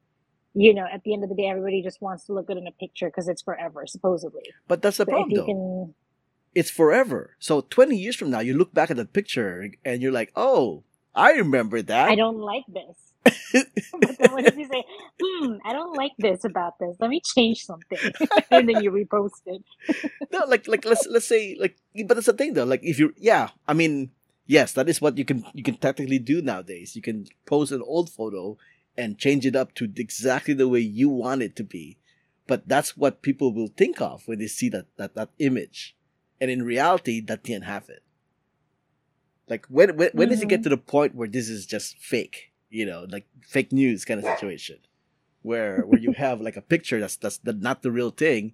you 0.53 0.73
know, 0.73 0.85
at 0.91 1.03
the 1.03 1.13
end 1.13 1.23
of 1.23 1.29
the 1.29 1.35
day, 1.35 1.47
everybody 1.47 1.81
just 1.81 2.01
wants 2.01 2.25
to 2.25 2.33
look 2.33 2.47
good 2.47 2.57
in 2.57 2.67
a 2.67 2.71
picture 2.71 3.07
because 3.07 3.27
it's 3.27 3.41
forever, 3.41 3.85
supposedly. 3.87 4.43
But 4.67 4.81
that's 4.81 4.97
the 4.97 5.03
if 5.03 5.09
problem 5.09 5.33
though. 5.33 5.45
can, 5.45 5.95
It's 6.53 6.69
forever. 6.69 7.35
So 7.39 7.61
twenty 7.61 7.97
years 7.97 8.15
from 8.15 8.29
now, 8.29 8.39
you 8.39 8.55
look 8.55 8.73
back 8.73 8.91
at 8.91 8.97
the 8.97 9.05
picture 9.05 9.71
and 9.83 10.01
you're 10.01 10.11
like, 10.11 10.31
"Oh, 10.35 10.83
I 11.15 11.31
remember 11.31 11.81
that." 11.81 12.09
I 12.09 12.15
don't 12.15 12.39
like 12.39 12.65
this. 12.67 12.97
but 14.01 14.17
then 14.19 14.31
what 14.33 14.43
does 14.43 14.55
he 14.55 14.65
say? 14.65 14.83
Hmm, 15.21 15.55
I 15.63 15.71
don't 15.71 15.95
like 15.95 16.11
this 16.19 16.43
about 16.43 16.77
this. 16.77 16.97
Let 16.99 17.09
me 17.09 17.21
change 17.23 17.63
something, 17.63 17.97
and 18.51 18.67
then 18.67 18.83
you 18.83 18.91
repost 18.91 19.41
it. 19.45 19.63
no, 20.31 20.43
like 20.45 20.67
like 20.67 20.83
let's 20.83 21.07
let's 21.07 21.25
say 21.25 21.55
like 21.57 21.77
but 22.05 22.15
that's 22.15 22.27
the 22.27 22.33
thing 22.33 22.53
though. 22.53 22.65
Like 22.65 22.81
if 22.83 22.99
you 22.99 23.13
yeah, 23.17 23.49
I 23.65 23.73
mean 23.73 24.11
yes, 24.45 24.73
that 24.73 24.89
is 24.89 25.01
what 25.01 25.17
you 25.17 25.25
can 25.25 25.45
you 25.53 25.63
can 25.63 25.75
technically 25.77 26.19
do 26.19 26.41
nowadays. 26.41 26.95
You 26.95 27.01
can 27.01 27.27
post 27.45 27.71
an 27.71 27.81
old 27.81 28.09
photo 28.09 28.57
and 28.97 29.17
change 29.17 29.45
it 29.45 29.55
up 29.55 29.73
to 29.75 29.91
exactly 29.95 30.53
the 30.53 30.67
way 30.67 30.79
you 30.79 31.09
want 31.09 31.41
it 31.41 31.55
to 31.57 31.63
be. 31.63 31.97
But 32.45 32.67
that's 32.67 32.95
what 32.97 33.21
people 33.21 33.53
will 33.53 33.69
think 33.69 34.01
of 34.01 34.27
when 34.27 34.39
they 34.39 34.47
see 34.47 34.69
that 34.69 34.87
that, 34.97 35.15
that 35.15 35.29
image. 35.39 35.95
And 36.41 36.51
in 36.51 36.63
reality 36.63 37.21
that 37.21 37.43
didn't 37.43 37.63
happen. 37.65 37.97
Like 39.49 39.65
when 39.67 39.95
when, 39.97 40.09
when 40.13 40.29
does 40.29 40.41
it 40.41 40.49
get 40.49 40.61
Mhm. 40.61 40.63
to 40.63 40.69
the 40.69 40.77
point 40.77 41.15
where 41.15 41.27
this 41.27 41.49
is 41.49 41.65
just 41.65 41.97
fake? 41.97 42.51
You 42.69 42.85
know, 42.85 43.05
like 43.09 43.27
fake 43.41 43.71
news 43.71 44.05
kind 44.05 44.19
of 44.19 44.25
situation. 44.25 44.79
Where 45.41 45.85
where 45.85 45.99
you 45.99 46.13
have 46.13 46.41
like 46.41 46.57
a 46.57 46.61
picture 46.61 46.99
that's 46.99 47.17
that's 47.17 47.37
the, 47.37 47.53
not 47.53 47.81
the 47.81 47.91
real 47.91 48.11
thing 48.11 48.53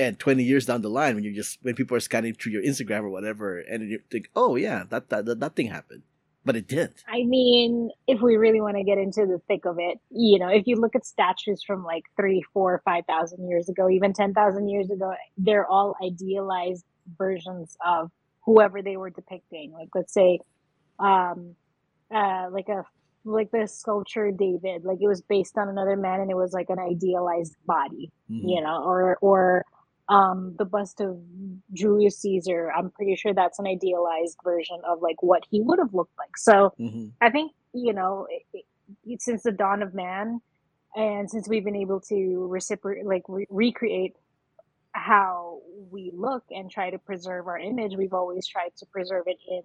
and 0.00 0.18
20 0.18 0.42
years 0.42 0.66
down 0.66 0.80
the 0.82 0.88
line 0.88 1.14
when 1.14 1.24
you 1.24 1.32
just 1.34 1.58
when 1.62 1.74
people 1.74 1.96
are 1.96 2.00
scanning 2.00 2.34
through 2.34 2.52
your 2.52 2.62
instagram 2.62 3.02
or 3.02 3.10
whatever 3.10 3.58
and 3.60 3.88
you 3.90 4.00
think 4.10 4.30
oh 4.34 4.56
yeah 4.56 4.84
that 4.88 5.08
that, 5.10 5.24
that, 5.26 5.38
that 5.40 5.54
thing 5.56 5.66
happened 5.66 6.02
but 6.44 6.56
it 6.56 6.66
didn't 6.66 7.04
I 7.06 7.24
mean, 7.24 7.90
if 8.06 8.22
we 8.22 8.36
really 8.36 8.62
want 8.62 8.76
to 8.78 8.82
get 8.82 8.96
into 8.96 9.26
the 9.26 9.40
thick 9.46 9.66
of 9.66 9.76
it, 9.78 9.98
you 10.10 10.38
know, 10.38 10.48
if 10.48 10.66
you 10.66 10.76
look 10.76 10.96
at 10.96 11.04
statues 11.04 11.62
from 11.62 11.84
like 11.84 12.04
three, 12.16 12.42
four, 12.54 12.80
five 12.82 13.04
thousand 13.06 13.46
years 13.46 13.68
ago, 13.68 13.90
even 13.90 14.14
ten 14.14 14.32
thousand 14.32 14.68
years 14.70 14.88
ago, 14.90 15.12
they're 15.36 15.66
all 15.66 15.96
idealized 16.02 16.86
versions 17.18 17.76
of 17.86 18.10
whoever 18.46 18.80
they 18.80 18.96
were 18.96 19.10
depicting. 19.10 19.72
Like, 19.72 19.90
let's 19.94 20.14
say, 20.14 20.38
um, 20.98 21.56
uh, 22.10 22.46
like 22.50 22.70
a 22.70 22.84
like 23.24 23.50
the 23.50 23.66
sculpture 23.68 24.30
David, 24.30 24.84
like 24.84 24.98
it 25.02 25.08
was 25.08 25.20
based 25.20 25.58
on 25.58 25.68
another 25.68 25.96
man, 25.96 26.20
and 26.20 26.30
it 26.30 26.36
was 26.38 26.54
like 26.54 26.70
an 26.70 26.78
idealized 26.78 27.54
body, 27.66 28.10
Mhm. 28.30 28.48
you 28.48 28.60
know, 28.62 28.82
or 28.82 29.18
or 29.20 29.66
um, 30.10 30.56
the 30.58 30.66
bust 30.66 31.00
of 31.00 31.18
Julius 31.74 32.20
Caesar. 32.22 32.72
I'm 32.76 32.90
pretty 32.92 33.16
sure 33.16 33.34
that's 33.34 33.60
an 33.60 33.68
idealized 33.68 34.38
version 34.44 34.78
of 34.88 35.02
like 35.02 35.22
what 35.22 35.44
he 35.50 35.62
would 35.62 35.80
have 35.80 35.94
looked 35.94 36.18
like. 36.18 36.36
So 36.38 36.74
Mhm. 36.80 37.12
I 37.22 37.30
think 37.30 37.52
you 37.74 37.94
know, 37.94 38.26
it, 38.30 38.64
it, 39.06 39.22
since 39.22 39.44
the 39.44 39.52
dawn 39.52 39.82
of 39.82 39.94
man, 39.94 40.40
and 40.96 41.30
since 41.30 41.48
we've 41.48 41.64
been 41.64 41.76
able 41.76 42.00
to 42.10 42.48
reciprocate, 42.50 43.06
like 43.06 43.24
re- 43.28 43.46
recreate 43.50 44.14
how 44.94 45.60
we 45.90 46.12
look 46.14 46.44
and 46.50 46.70
try 46.70 46.90
to 46.90 46.98
preserve 46.98 47.48
our 47.48 47.58
image, 47.58 47.94
we've 47.96 48.14
always 48.14 48.46
tried 48.48 48.72
to 48.78 48.86
preserve 48.86 49.24
it 49.26 49.38
in 49.48 49.62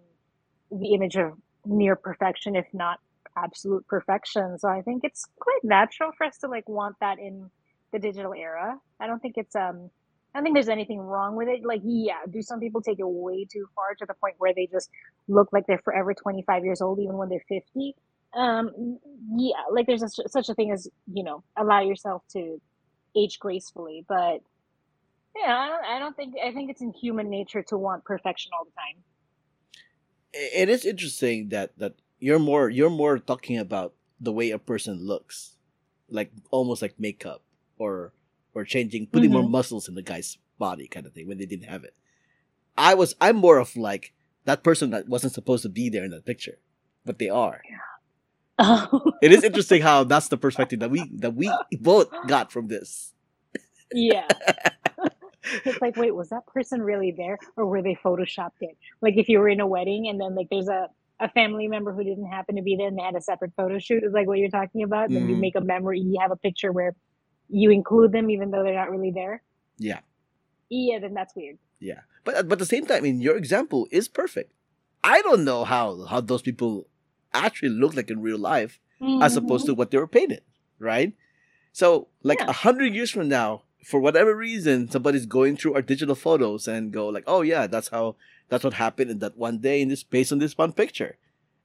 the 0.80 0.94
image 0.94 1.18
of 1.18 1.34
near 1.66 1.96
perfection, 1.96 2.56
if 2.56 2.68
not 2.74 3.00
absolute 3.38 3.88
perfection. 3.88 4.58
So 4.60 4.70
I 4.70 4.82
think 4.84 5.04
it's 5.06 5.26
quite 5.40 5.62
natural 5.64 6.12
for 6.18 6.26
us 6.28 6.38
to 6.40 6.48
like 6.50 6.70
want 6.70 6.98
that 7.02 7.20
in 7.20 7.50
the 7.94 8.00
digital 8.00 8.34
era. 8.34 8.78
I 9.02 9.08
don't 9.08 9.20
think 9.20 9.36
it's 9.38 9.56
um 9.56 9.90
I 10.36 10.40
don't 10.40 10.44
think 10.44 10.56
there's 10.56 10.70
anything 10.70 11.00
wrong 11.00 11.38
with 11.38 11.48
it. 11.48 11.66
Like, 11.66 11.82
yeah, 11.86 12.20
do 12.30 12.42
some 12.42 12.60
people 12.60 12.82
take 12.82 13.00
it 13.00 13.08
way 13.08 13.46
too 13.46 13.68
far 13.74 13.96
to 13.96 14.06
the 14.06 14.14
point 14.16 14.36
where 14.38 14.54
they 14.54 14.68
just 14.68 14.90
look 15.30 15.48
like 15.54 15.66
they're 15.66 15.80
forever 15.80 16.14
25 16.14 16.66
years 16.66 16.82
old, 16.82 17.00
even 17.00 17.16
when 17.18 17.30
they're 17.30 17.46
50? 17.48 17.96
Um, 18.36 19.00
yeah, 19.38 19.64
like 19.72 19.88
there's 19.88 20.04
a, 20.04 20.10
such 20.10 20.50
a 20.50 20.54
thing 20.54 20.72
as, 20.72 20.90
you 21.14 21.24
know, 21.24 21.42
allow 21.58 21.80
yourself 21.82 22.24
to 22.34 22.62
age 23.16 23.40
gracefully. 23.40 24.04
But 24.10 24.42
yeah, 25.38 25.58
I 25.58 25.70
don't, 25.70 25.86
I 25.86 26.00
don't 26.00 26.18
think, 26.18 26.36
I 26.46 26.52
think 26.52 26.70
it's 26.70 26.82
in 26.82 26.92
human 26.92 27.30
nature 27.30 27.64
to 27.70 27.78
want 27.78 28.04
perfection 28.04 28.52
all 28.60 28.66
the 28.66 28.72
time. 28.72 29.04
it 30.34 30.70
is 30.70 30.86
interesting 30.86 31.50
that 31.50 31.78
that 31.78 31.94
you're 32.20 32.40
more 32.40 32.70
you're 32.70 32.90
more 32.90 33.18
talking 33.20 33.58
about 33.58 33.94
the 34.20 34.32
way 34.32 34.52
a 34.52 34.60
person 34.60 35.00
looks 35.00 35.58
like 36.10 36.32
almost 36.52 36.82
like 36.82 37.00
makeup 37.00 37.42
or 37.78 38.14
or 38.56 38.66
changing 38.66 39.08
putting 39.08 39.32
more 39.32 39.44
Mhm. 39.44 39.52
muscles 39.52 39.90
in 39.90 39.96
the 39.96 40.04
guy's 40.04 40.38
body 40.60 40.88
kind 40.88 41.08
of 41.08 41.14
thing 41.14 41.28
when 41.28 41.40
they 41.40 41.46
didn't 41.48 41.70
have 41.70 41.84
it 41.86 41.96
i 42.78 42.94
was 42.96 43.16
i'm 43.22 43.38
more 43.38 43.58
of 43.60 43.76
like 43.78 44.14
that 44.46 44.64
person 44.64 44.92
that 44.92 45.10
wasn't 45.10 45.34
supposed 45.34 45.64
to 45.64 45.70
be 45.70 45.90
there 45.90 46.06
in 46.06 46.12
that 46.12 46.26
picture 46.26 46.60
but 47.06 47.20
they 47.20 47.30
are 47.30 47.62
it 49.22 49.32
is 49.34 49.44
interesting 49.44 49.82
how 49.82 50.04
that's 50.04 50.30
the 50.30 50.38
perspective 50.38 50.80
that 50.80 50.92
we 50.92 51.12
that 51.18 51.36
we 51.36 51.52
both 51.82 52.10
got 52.28 52.52
from 52.52 52.68
this 52.68 53.14
yeah. 53.94 54.32
It's 55.66 55.82
like, 55.82 55.96
wait, 55.96 56.16
was 56.16 56.30
that 56.30 56.48
person 56.48 56.82
really 56.82 57.14
there 57.16 57.38
or 57.56 57.68
were 57.68 57.82
they 57.82 57.96
photoshopped 58.04 58.62
in? 58.62 58.72
Like 59.02 59.16
if 59.18 59.30
you 59.30 59.40
were 59.40 59.50
in 59.50 59.60
a 59.60 59.68
wedding 59.68 60.08
and 60.10 60.20
then 60.20 60.36
like 60.36 60.48
there's 60.50 60.68
a, 60.68 60.88
a 61.20 61.30
family 61.30 61.68
member 61.68 61.94
who 61.94 62.04
didn't 62.04 62.28
happen 62.32 62.56
to 62.56 62.64
be 62.64 62.76
there 62.78 62.88
and 62.88 62.98
they 62.98 63.04
had 63.04 63.16
a 63.16 63.22
separate 63.22 63.54
photo 63.56 63.80
shoot, 63.80 64.04
is 64.04 64.14
like 64.14 64.28
what 64.28 64.40
you're 64.40 64.50
talking 64.50 64.84
about. 64.84 65.14
Then 65.14 65.28
you 65.28 65.36
Mhm. 65.36 65.40
make 65.40 65.56
a 65.56 65.62
memory, 65.62 66.00
you 66.00 66.20
have 66.20 66.32
a 66.32 66.36
picture 66.36 66.72
where 66.72 66.96
you 67.50 67.72
include 67.72 68.12
them 68.12 68.30
even 68.30 68.52
though 68.52 68.64
they're 68.64 68.74
not 68.76 68.92
really 68.92 69.12
there. 69.12 69.42
yeah 69.78 70.00
Yeah, 70.70 71.00
then 71.00 71.14
that's 71.14 71.36
weird. 71.36 71.58
Yeah, 71.80 72.02
but 72.24 72.48
but 72.48 72.54
at 72.58 72.60
the 72.60 72.66
same 72.66 72.86
time, 72.86 72.98
I 72.98 73.02
mean, 73.02 73.22
your 73.22 73.38
example 73.38 73.88
is 73.92 74.08
perfect. 74.08 74.52
I 75.04 75.22
don't 75.22 75.44
know 75.46 75.64
how 75.66 76.06
how 76.06 76.22
those 76.22 76.42
people 76.42 76.88
actually 77.34 77.70
look 77.70 77.94
like 77.96 78.10
in 78.10 78.22
real 78.22 78.40
life, 78.40 78.80
as 79.22 79.36
opposed 79.38 79.66
to 79.66 79.72
mm-hmm. 79.72 79.80
what 79.80 79.92
they 79.92 80.00
were 80.00 80.08
painted, 80.08 80.42
right? 80.80 81.14
So, 81.72 82.08
like 82.24 82.42
a 82.42 82.46
Yeah. 82.48 82.54
hundred 82.66 82.96
years 82.96 83.12
from 83.12 83.28
now, 83.28 83.64
for 83.84 84.00
whatever 84.00 84.34
reason, 84.34 84.90
somebody's 84.90 85.28
going 85.28 85.58
through 85.58 85.76
our 85.76 85.84
digital 85.84 86.16
photos 86.16 86.68
and 86.68 86.92
go 86.92 87.08
like, 87.16 87.26
"Oh 87.28 87.42
yeah, 87.44 87.68
that's 87.68 87.90
how 87.90 88.16
that's 88.50 88.64
what 88.64 88.76
happened 88.82 89.12
in 89.12 89.20
that 89.20 89.38
one 89.38 89.60
day 89.60 89.82
in 89.84 89.90
this 89.90 90.02
based 90.04 90.32
on 90.32 90.40
this 90.40 90.58
one 90.58 90.74
picture," 90.74 91.18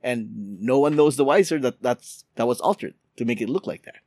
and 0.02 0.60
no 0.60 0.76
one 0.78 0.96
knows 0.96 1.16
the 1.16 1.24
wiser 1.24 1.58
that 1.60 1.80
that's 1.80 2.24
that 2.36 2.46
was 2.50 2.60
altered 2.60 2.94
to 3.16 3.24
make 3.24 3.40
it 3.40 3.48
look 3.48 3.66
like 3.66 3.84
that. 3.88 4.02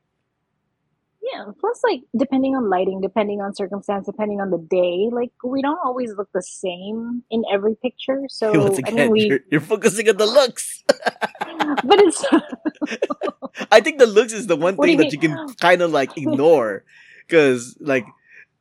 Yeah, 1.33 1.45
plus 1.59 1.81
like 1.83 2.01
depending 2.15 2.55
on 2.55 2.69
lighting, 2.69 3.01
depending 3.01 3.41
on 3.41 3.55
circumstance, 3.55 4.05
depending 4.05 4.39
on 4.39 4.51
the 4.51 4.57
day, 4.57 5.09
like 5.11 5.31
we 5.43 5.61
don't 5.61 5.79
always 5.83 6.13
look 6.15 6.29
the 6.33 6.43
same 6.43 7.23
in 7.31 7.43
every 7.51 7.75
picture. 7.75 8.21
So 8.29 8.51
Once 8.59 8.79
I 8.85 8.91
mean, 8.91 9.11
we, 9.11 9.25
you're, 9.25 9.39
you're 9.49 9.61
focusing 9.61 10.09
on 10.09 10.17
the 10.17 10.25
looks. 10.25 10.83
but 10.87 11.99
it's 11.99 12.23
I 13.71 13.79
think 13.79 13.99
the 13.99 14.07
looks 14.07 14.33
is 14.33 14.47
the 14.47 14.55
one 14.55 14.75
thing 14.77 14.91
you 14.91 14.97
that 14.97 15.11
you 15.11 15.19
can 15.19 15.35
kind 15.59 15.81
of 15.81 15.91
like 15.91 16.17
ignore, 16.17 16.83
because 17.25 17.77
like, 17.79 18.05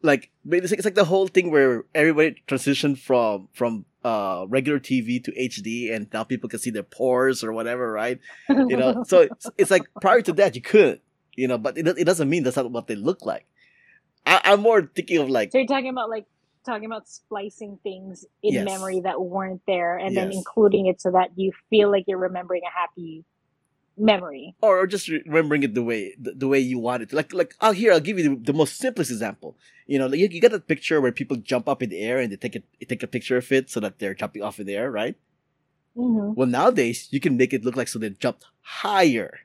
like 0.02 0.30
it's 0.50 0.70
like, 0.70 0.78
it's 0.78 0.84
like 0.84 0.94
the 0.94 1.04
whole 1.04 1.26
thing 1.26 1.50
where 1.50 1.84
everybody 1.94 2.42
transitioned 2.46 2.98
from 2.98 3.48
from 3.52 3.84
uh 4.04 4.46
regular 4.48 4.78
TV 4.78 5.22
to 5.24 5.32
HD, 5.32 5.94
and 5.94 6.08
now 6.12 6.24
people 6.24 6.48
can 6.48 6.58
see 6.58 6.70
their 6.70 6.82
pores 6.82 7.42
or 7.42 7.52
whatever, 7.52 7.90
right? 7.90 8.18
You 8.48 8.76
know, 8.76 9.04
so 9.06 9.22
it's, 9.22 9.50
it's 9.58 9.70
like 9.70 9.82
prior 10.00 10.22
to 10.22 10.32
that 10.34 10.54
you 10.54 10.62
couldn't, 10.62 11.00
you 11.36 11.48
know, 11.48 11.58
but 11.58 11.78
it 11.78 11.86
it 11.86 12.04
doesn't 12.04 12.28
mean 12.28 12.42
that's 12.42 12.56
not 12.56 12.70
what 12.70 12.86
they 12.86 12.96
look 12.96 13.24
like. 13.24 13.46
I, 14.26 14.40
I'm 14.44 14.60
more 14.60 14.82
thinking 14.82 15.18
of 15.18 15.30
like 15.30 15.52
So 15.52 15.58
you're 15.58 15.66
talking 15.66 15.90
about 15.90 16.10
like 16.10 16.26
talking 16.64 16.86
about 16.86 17.08
splicing 17.08 17.78
things 17.82 18.24
in 18.42 18.54
Yes. 18.54 18.64
memory 18.64 19.00
that 19.00 19.20
weren't 19.20 19.62
there 19.66 19.96
and 19.98 20.16
then 20.16 20.30
including 20.30 20.86
it 20.86 21.00
so 21.00 21.10
that 21.12 21.30
you 21.36 21.52
feel 21.70 21.90
like 21.90 22.04
you're 22.06 22.18
remembering 22.18 22.62
a 22.66 22.70
happy 22.70 23.24
memory. 23.96 24.54
or, 24.62 24.78
or 24.80 24.86
just 24.86 25.08
re- 25.08 25.22
remembering 25.26 25.62
it 25.64 25.74
the 25.74 25.82
way 25.82 26.14
the, 26.18 26.32
the 26.32 26.48
way 26.48 26.58
you 26.60 26.78
want 26.78 27.02
it. 27.02 27.12
Like 27.12 27.32
like 27.32 27.54
oh 27.60 27.72
here 27.72 27.92
I'll 27.92 28.00
give 28.00 28.18
you 28.18 28.36
the, 28.36 28.52
the 28.52 28.52
most 28.52 28.76
simplest 28.78 29.10
example. 29.10 29.56
You 29.86 29.98
know, 29.98 30.06
like 30.06 30.20
you, 30.20 30.28
you 30.30 30.40
get 30.40 30.52
that 30.52 30.68
picture 30.68 31.00
where 31.00 31.12
people 31.12 31.36
jump 31.36 31.68
up 31.68 31.82
in 31.82 31.90
the 31.90 32.00
air 32.00 32.18
and 32.18 32.30
they 32.32 32.36
take 32.36 32.56
it 32.56 32.64
take 32.88 33.02
a 33.02 33.06
picture 33.08 33.36
of 33.36 33.50
it 33.52 33.70
so 33.70 33.80
that 33.80 33.98
they're 33.98 34.14
jumping 34.14 34.42
off 34.42 34.60
in 34.60 34.66
the 34.66 34.74
air, 34.76 34.90
right? 34.90 35.16
hmm 35.94 36.34
Well, 36.34 36.48
nowadays 36.48 37.08
you 37.10 37.20
can 37.20 37.36
make 37.36 37.52
it 37.52 37.64
look 37.64 37.76
like 37.76 37.88
so 37.88 37.98
they 37.98 38.10
jumped 38.10 38.44
higher. 38.60 39.40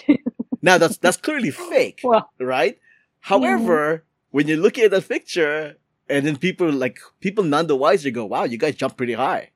now 0.62 0.78
that's 0.78 0.98
that's 0.98 1.16
clearly 1.16 1.50
fake, 1.50 2.00
Well, 2.02 2.30
right? 2.38 2.78
However, 3.20 3.98
mm-hmm. 3.98 4.04
when 4.30 4.48
you're 4.48 4.58
looking 4.58 4.84
at 4.84 4.90
the 4.90 5.02
picture 5.02 5.76
and 6.08 6.26
then 6.26 6.36
people 6.36 6.70
like 6.70 6.98
people 7.20 7.44
none 7.44 7.66
the 7.66 7.76
wiser 7.76 8.10
go, 8.10 8.24
"Wow, 8.24 8.44
you 8.44 8.58
guys 8.58 8.74
jump 8.74 8.96
pretty 8.96 9.14
high." 9.14 9.50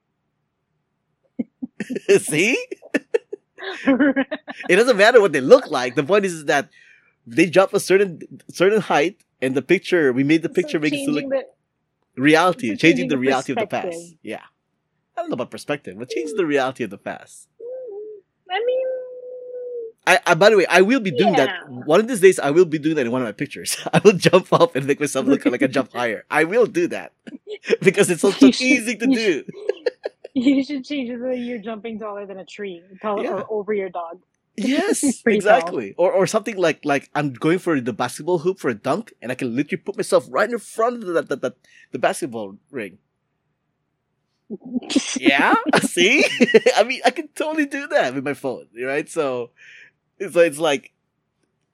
See, 2.19 2.57
it 3.87 4.77
doesn't 4.77 4.97
matter 4.97 5.21
what 5.21 5.33
they 5.33 5.41
look 5.41 5.71
like. 5.71 5.95
The 5.95 6.05
point 6.05 6.25
is, 6.25 6.33
is 6.33 6.45
that 6.47 6.71
they 7.27 7.47
jump 7.47 7.75
a 7.75 7.81
certain 7.81 8.21
certain 8.51 8.81
height, 8.81 9.23
and 9.43 9.55
the 9.55 9.63
picture 9.63 10.13
we 10.13 10.25
made 10.25 10.43
the 10.43 10.49
picture 10.49 10.79
so 10.79 10.83
make 10.83 10.95
it 10.95 11.09
look 11.09 11.29
the 11.29 12.23
reality, 12.23 12.69
changing 12.69 12.79
changing 12.79 13.09
the 13.09 13.17
the 13.17 13.21
reality 13.21 13.53
of 13.53 13.59
the 13.59 13.67
past. 13.67 14.15
Yeah, 14.23 14.43
I 15.17 15.21
don't 15.21 15.31
know 15.31 15.35
about 15.35 15.51
perspective, 15.51 15.99
but 15.99 16.09
changing 16.09 16.37
the 16.37 16.45
mm. 16.45 16.49
reality 16.49 16.85
of 16.85 16.91
the 16.91 16.99
past. 16.99 17.49
Mm. 17.61 18.55
I 18.57 18.65
mean 18.65 18.86
I, 20.07 20.21
I 20.27 20.35
by 20.35 20.51
the 20.51 20.57
way, 20.57 20.67
I 20.67 20.83
will 20.83 21.01
be 21.01 21.11
doing 21.11 21.35
that 21.35 21.69
one 21.69 21.99
of 22.01 22.07
these 22.09 22.21
days. 22.21 22.39
I 22.39 22.51
will 22.51 22.65
be 22.65 22.79
doing 22.79 22.95
that 22.97 23.07
in 23.07 23.13
one 23.13 23.23
of 23.23 23.27
my 23.27 23.33
pictures. 23.33 23.77
I 23.93 24.01
will 24.05 24.13
jump 24.13 24.53
up 24.53 24.77
and 24.77 24.87
make 24.87 25.01
myself 25.01 25.27
look 25.27 25.45
like 25.45 25.63
I 25.63 25.67
jump 25.67 25.93
higher. 26.01 26.25
I 26.31 26.45
will 26.45 26.67
do 26.67 26.87
that 26.89 27.13
because 27.83 28.11
it's 28.11 28.23
so, 28.23 28.31
so 28.31 28.51
should- 28.51 28.61
easy 28.65 28.97
to 28.97 29.09
you 29.11 29.17
do. 29.17 29.45
you 30.35 30.63
should 30.65 30.85
change 30.85 31.11
it 31.11 31.19
so 31.21 31.31
you're 31.31 31.59
jumping 31.59 31.99
taller 31.99 32.27
than 32.27 32.39
a 32.39 32.45
tree, 32.45 32.83
taller 33.03 33.25
Yeah. 33.25 33.31
or 33.33 33.47
over 33.51 33.73
your 33.75 33.89
dog. 33.91 34.21
Yes, 34.59 35.01
Pretty 35.23 35.41
tall. 35.41 35.53
exactly. 35.59 35.95
Or 35.99 36.13
or 36.13 36.27
something 36.27 36.57
like 36.57 36.85
like 36.85 37.11
I'm 37.15 37.33
going 37.35 37.59
for 37.59 37.79
the 37.81 37.93
basketball 37.93 38.39
hoop 38.39 38.59
for 38.59 38.71
a 38.71 38.75
dunk, 38.75 39.13
and 39.21 39.31
I 39.31 39.35
can 39.35 39.55
literally 39.55 39.83
put 39.83 39.97
myself 39.99 40.25
right 40.31 40.49
in 40.51 40.59
front 40.59 41.03
of 41.03 41.07
the 41.13 41.23
the, 41.23 41.37
the, 41.37 41.51
the 41.93 41.99
basketball 41.99 42.57
ring. 42.71 42.97
Yeah, 45.19 45.55
see, 45.83 46.25
I 46.77 46.85
mean, 46.85 47.01
I 47.05 47.11
can 47.11 47.29
totally 47.35 47.67
do 47.67 47.89
that 47.89 48.15
with 48.15 48.25
my 48.25 48.35
phone, 48.35 48.69
right? 48.81 49.09
So, 49.09 49.51
like 50.21 50.47
it's 50.47 50.59
like, 50.59 50.93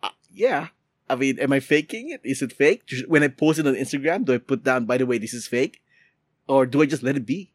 uh, 0.02 0.10
yeah. 0.32 0.68
I 1.08 1.16
mean, 1.16 1.38
am 1.38 1.52
I 1.52 1.60
faking 1.60 2.10
it? 2.10 2.20
Is 2.24 2.42
it 2.42 2.52
fake? 2.52 2.82
When 3.06 3.22
I 3.22 3.28
post 3.28 3.58
it 3.58 3.66
on 3.66 3.74
Instagram, 3.74 4.24
do 4.24 4.34
I 4.34 4.38
put 4.38 4.64
down, 4.64 4.86
by 4.86 4.96
the 4.96 5.06
way, 5.06 5.18
this 5.18 5.34
is 5.34 5.46
fake, 5.46 5.82
or 6.48 6.64
do 6.64 6.80
I 6.80 6.86
just 6.86 7.02
let 7.02 7.16
it 7.16 7.26
be? 7.26 7.52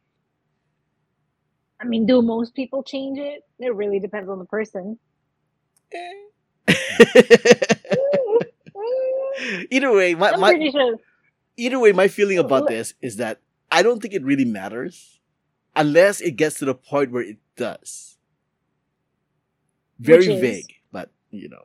I 1.80 1.86
mean, 1.86 2.06
do 2.06 2.22
most 2.22 2.56
people 2.56 2.84
change 2.84 3.20
it? 3.20 3.44
It 3.60 3.74
really 3.74 4.00
depends 4.00 4.30
on 4.30 4.40
the 4.40 4.46
person. 4.46 5.00
either 9.72 9.94
way, 9.94 10.16
my, 10.16 10.32
I'm 10.32 10.40
my 10.40 10.70
sure. 10.72 10.98
either 11.56 11.80
way, 11.80 11.92
my 11.92 12.08
feeling 12.08 12.38
about 12.38 12.68
this 12.68 12.94
is 13.02 13.18
that 13.18 13.40
I 13.72 13.84
don't 13.84 14.02
think 14.02 14.14
it 14.14 14.24
really 14.24 14.46
matters 14.46 15.20
unless 15.76 16.22
it 16.22 16.32
gets 16.32 16.58
to 16.60 16.66
the 16.66 16.76
point 16.76 17.12
where 17.12 17.24
it 17.24 17.38
does. 17.56 18.18
Very 20.00 20.40
vague, 20.40 20.76
you 21.32 21.50
know. 21.50 21.64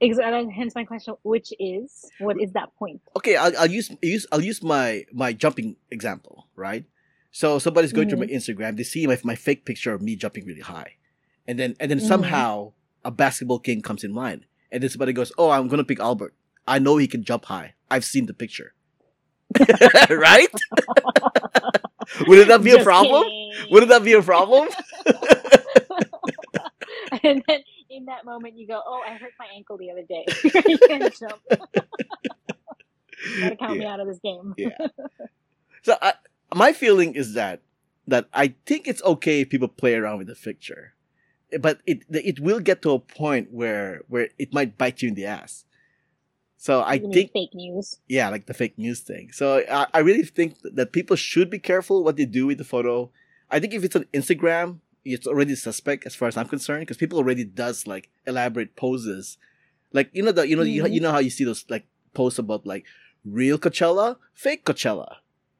Exactly. 0.00 0.52
Hence 0.52 0.74
my 0.74 0.84
question: 0.84 1.14
Which 1.22 1.52
is 1.58 2.10
what 2.18 2.40
is 2.40 2.52
that 2.52 2.74
point? 2.76 3.00
Okay, 3.16 3.36
I'll, 3.36 3.56
I'll 3.58 3.70
use 3.70 3.90
use 4.02 4.26
I'll 4.32 4.42
use 4.42 4.62
my 4.62 5.04
my 5.12 5.32
jumping 5.32 5.76
example, 5.90 6.48
right? 6.56 6.84
So 7.30 7.58
somebody's 7.58 7.92
going 7.92 8.08
through 8.08 8.18
my 8.18 8.26
Instagram, 8.26 8.76
they 8.76 8.82
see 8.84 9.06
my 9.06 9.18
my 9.24 9.34
fake 9.34 9.64
picture 9.64 9.92
of 9.94 10.02
me 10.02 10.16
jumping 10.16 10.44
really 10.46 10.60
high, 10.60 10.96
and 11.46 11.58
then 11.58 11.74
and 11.80 11.90
then 11.90 11.98
Mhm. 11.98 12.02
somehow 12.02 12.72
a 13.04 13.10
basketball 13.10 13.58
king 13.60 13.82
comes 13.82 14.04
in 14.04 14.14
line, 14.14 14.44
and 14.70 14.82
then 14.82 14.90
somebody 14.90 15.12
goes, 15.12 15.32
"Oh, 15.38 15.50
I'm 15.50 15.68
gonna 15.68 15.84
pick 15.84 16.00
Albert. 16.00 16.34
I 16.66 16.78
know 16.78 16.96
he 16.96 17.06
can 17.06 17.24
jump 17.24 17.46
high. 17.46 17.74
I've 17.90 18.04
seen 18.04 18.26
the 18.26 18.34
picture." 18.34 18.74
right? 20.10 20.48
Wouldn't 22.26 22.48
that 22.48 22.62
be 22.62 22.72
a 22.72 22.82
problem? 22.82 23.22
kidding. 23.24 23.66
Wouldn't 23.70 23.90
that 23.90 24.04
be 24.04 24.12
a 24.12 24.22
problem? 24.22 24.68
and 27.22 27.42
then 27.48 27.60
in 27.96 28.06
that 28.06 28.24
moment, 28.24 28.56
you 28.58 28.66
go, 28.66 28.80
"Oh, 28.84 29.00
I 29.06 29.14
hurt 29.14 29.32
my 29.38 29.46
ankle 29.54 29.76
the 29.78 29.90
other 29.90 30.02
day. 30.02 30.24
you 30.68 30.78
can't 30.78 31.14
jump. 31.18 31.40
Gotta 33.40 33.56
count 33.56 33.78
me 33.78 33.86
out 33.86 34.00
of 34.00 34.06
this 34.08 34.18
game." 34.18 34.54
Yeah. 34.56 34.76
So 35.82 35.96
I, 36.00 36.14
my 36.54 36.72
feeling 36.72 37.14
is 37.14 37.34
that 37.34 37.60
that 38.06 38.28
I 38.34 38.54
think 38.66 38.86
it's 38.88 39.02
okay 39.02 39.40
if 39.42 39.50
people 39.50 39.68
play 39.68 39.94
around 39.94 40.18
with 40.18 40.26
the 40.28 40.34
picture, 40.34 40.94
eh, 41.52 41.58
but 41.58 41.80
it 41.86 42.04
it 42.10 42.40
will 42.40 42.60
get 42.60 42.82
to 42.82 42.90
a 42.92 42.98
point 42.98 43.52
where 43.52 44.02
where 44.08 44.28
it 44.38 44.52
might 44.52 44.76
bite 44.76 45.02
you 45.02 45.08
in 45.08 45.14
the 45.14 45.26
ass. 45.26 45.64
So 46.56 46.80
I 46.80 46.94
You 46.94 47.12
think 47.12 47.32
fake 47.32 47.54
news. 47.54 48.00
yeah, 48.08 48.30
like 48.30 48.46
the 48.46 48.54
fake 48.54 48.78
news 48.78 49.00
thing. 49.00 49.30
So 49.32 49.62
I, 49.70 49.86
I 49.92 49.98
really 50.00 50.22
think 50.24 50.56
that 50.64 50.92
people 50.92 51.16
should 51.16 51.50
be 51.50 51.58
careful 51.58 52.02
what 52.02 52.16
they 52.16 52.24
do 52.24 52.46
with 52.46 52.56
the 52.58 52.64
photo. 52.64 53.10
I 53.50 53.60
think 53.60 53.74
if 53.74 53.84
it's 53.84 53.94
on 53.96 54.04
Instagram, 54.14 54.80
it's 55.04 55.26
already 55.26 55.54
suspect 55.54 56.06
as 56.06 56.14
far 56.14 56.28
as 56.28 56.36
I'm 56.36 56.48
concerned 56.48 56.82
because 56.82 56.96
people 56.96 57.18
already 57.18 57.44
does 57.44 57.86
like 57.86 58.10
elaborate 58.26 58.76
poses, 58.76 59.38
like 59.92 60.10
you 60.12 60.22
know 60.22 60.32
the 60.32 60.48
you 60.48 60.56
know 60.56 60.62
you, 60.62 60.82
Mhm. 60.84 60.92
you 60.94 61.00
know 61.00 61.12
how 61.12 61.18
you 61.18 61.30
see 61.30 61.44
those 61.44 61.64
like 61.68 61.86
posts 62.14 62.38
about 62.38 62.66
like 62.66 62.84
real 63.24 63.58
Coachella, 63.58 64.16
fake 64.34 64.64
Coachella, 64.64 65.16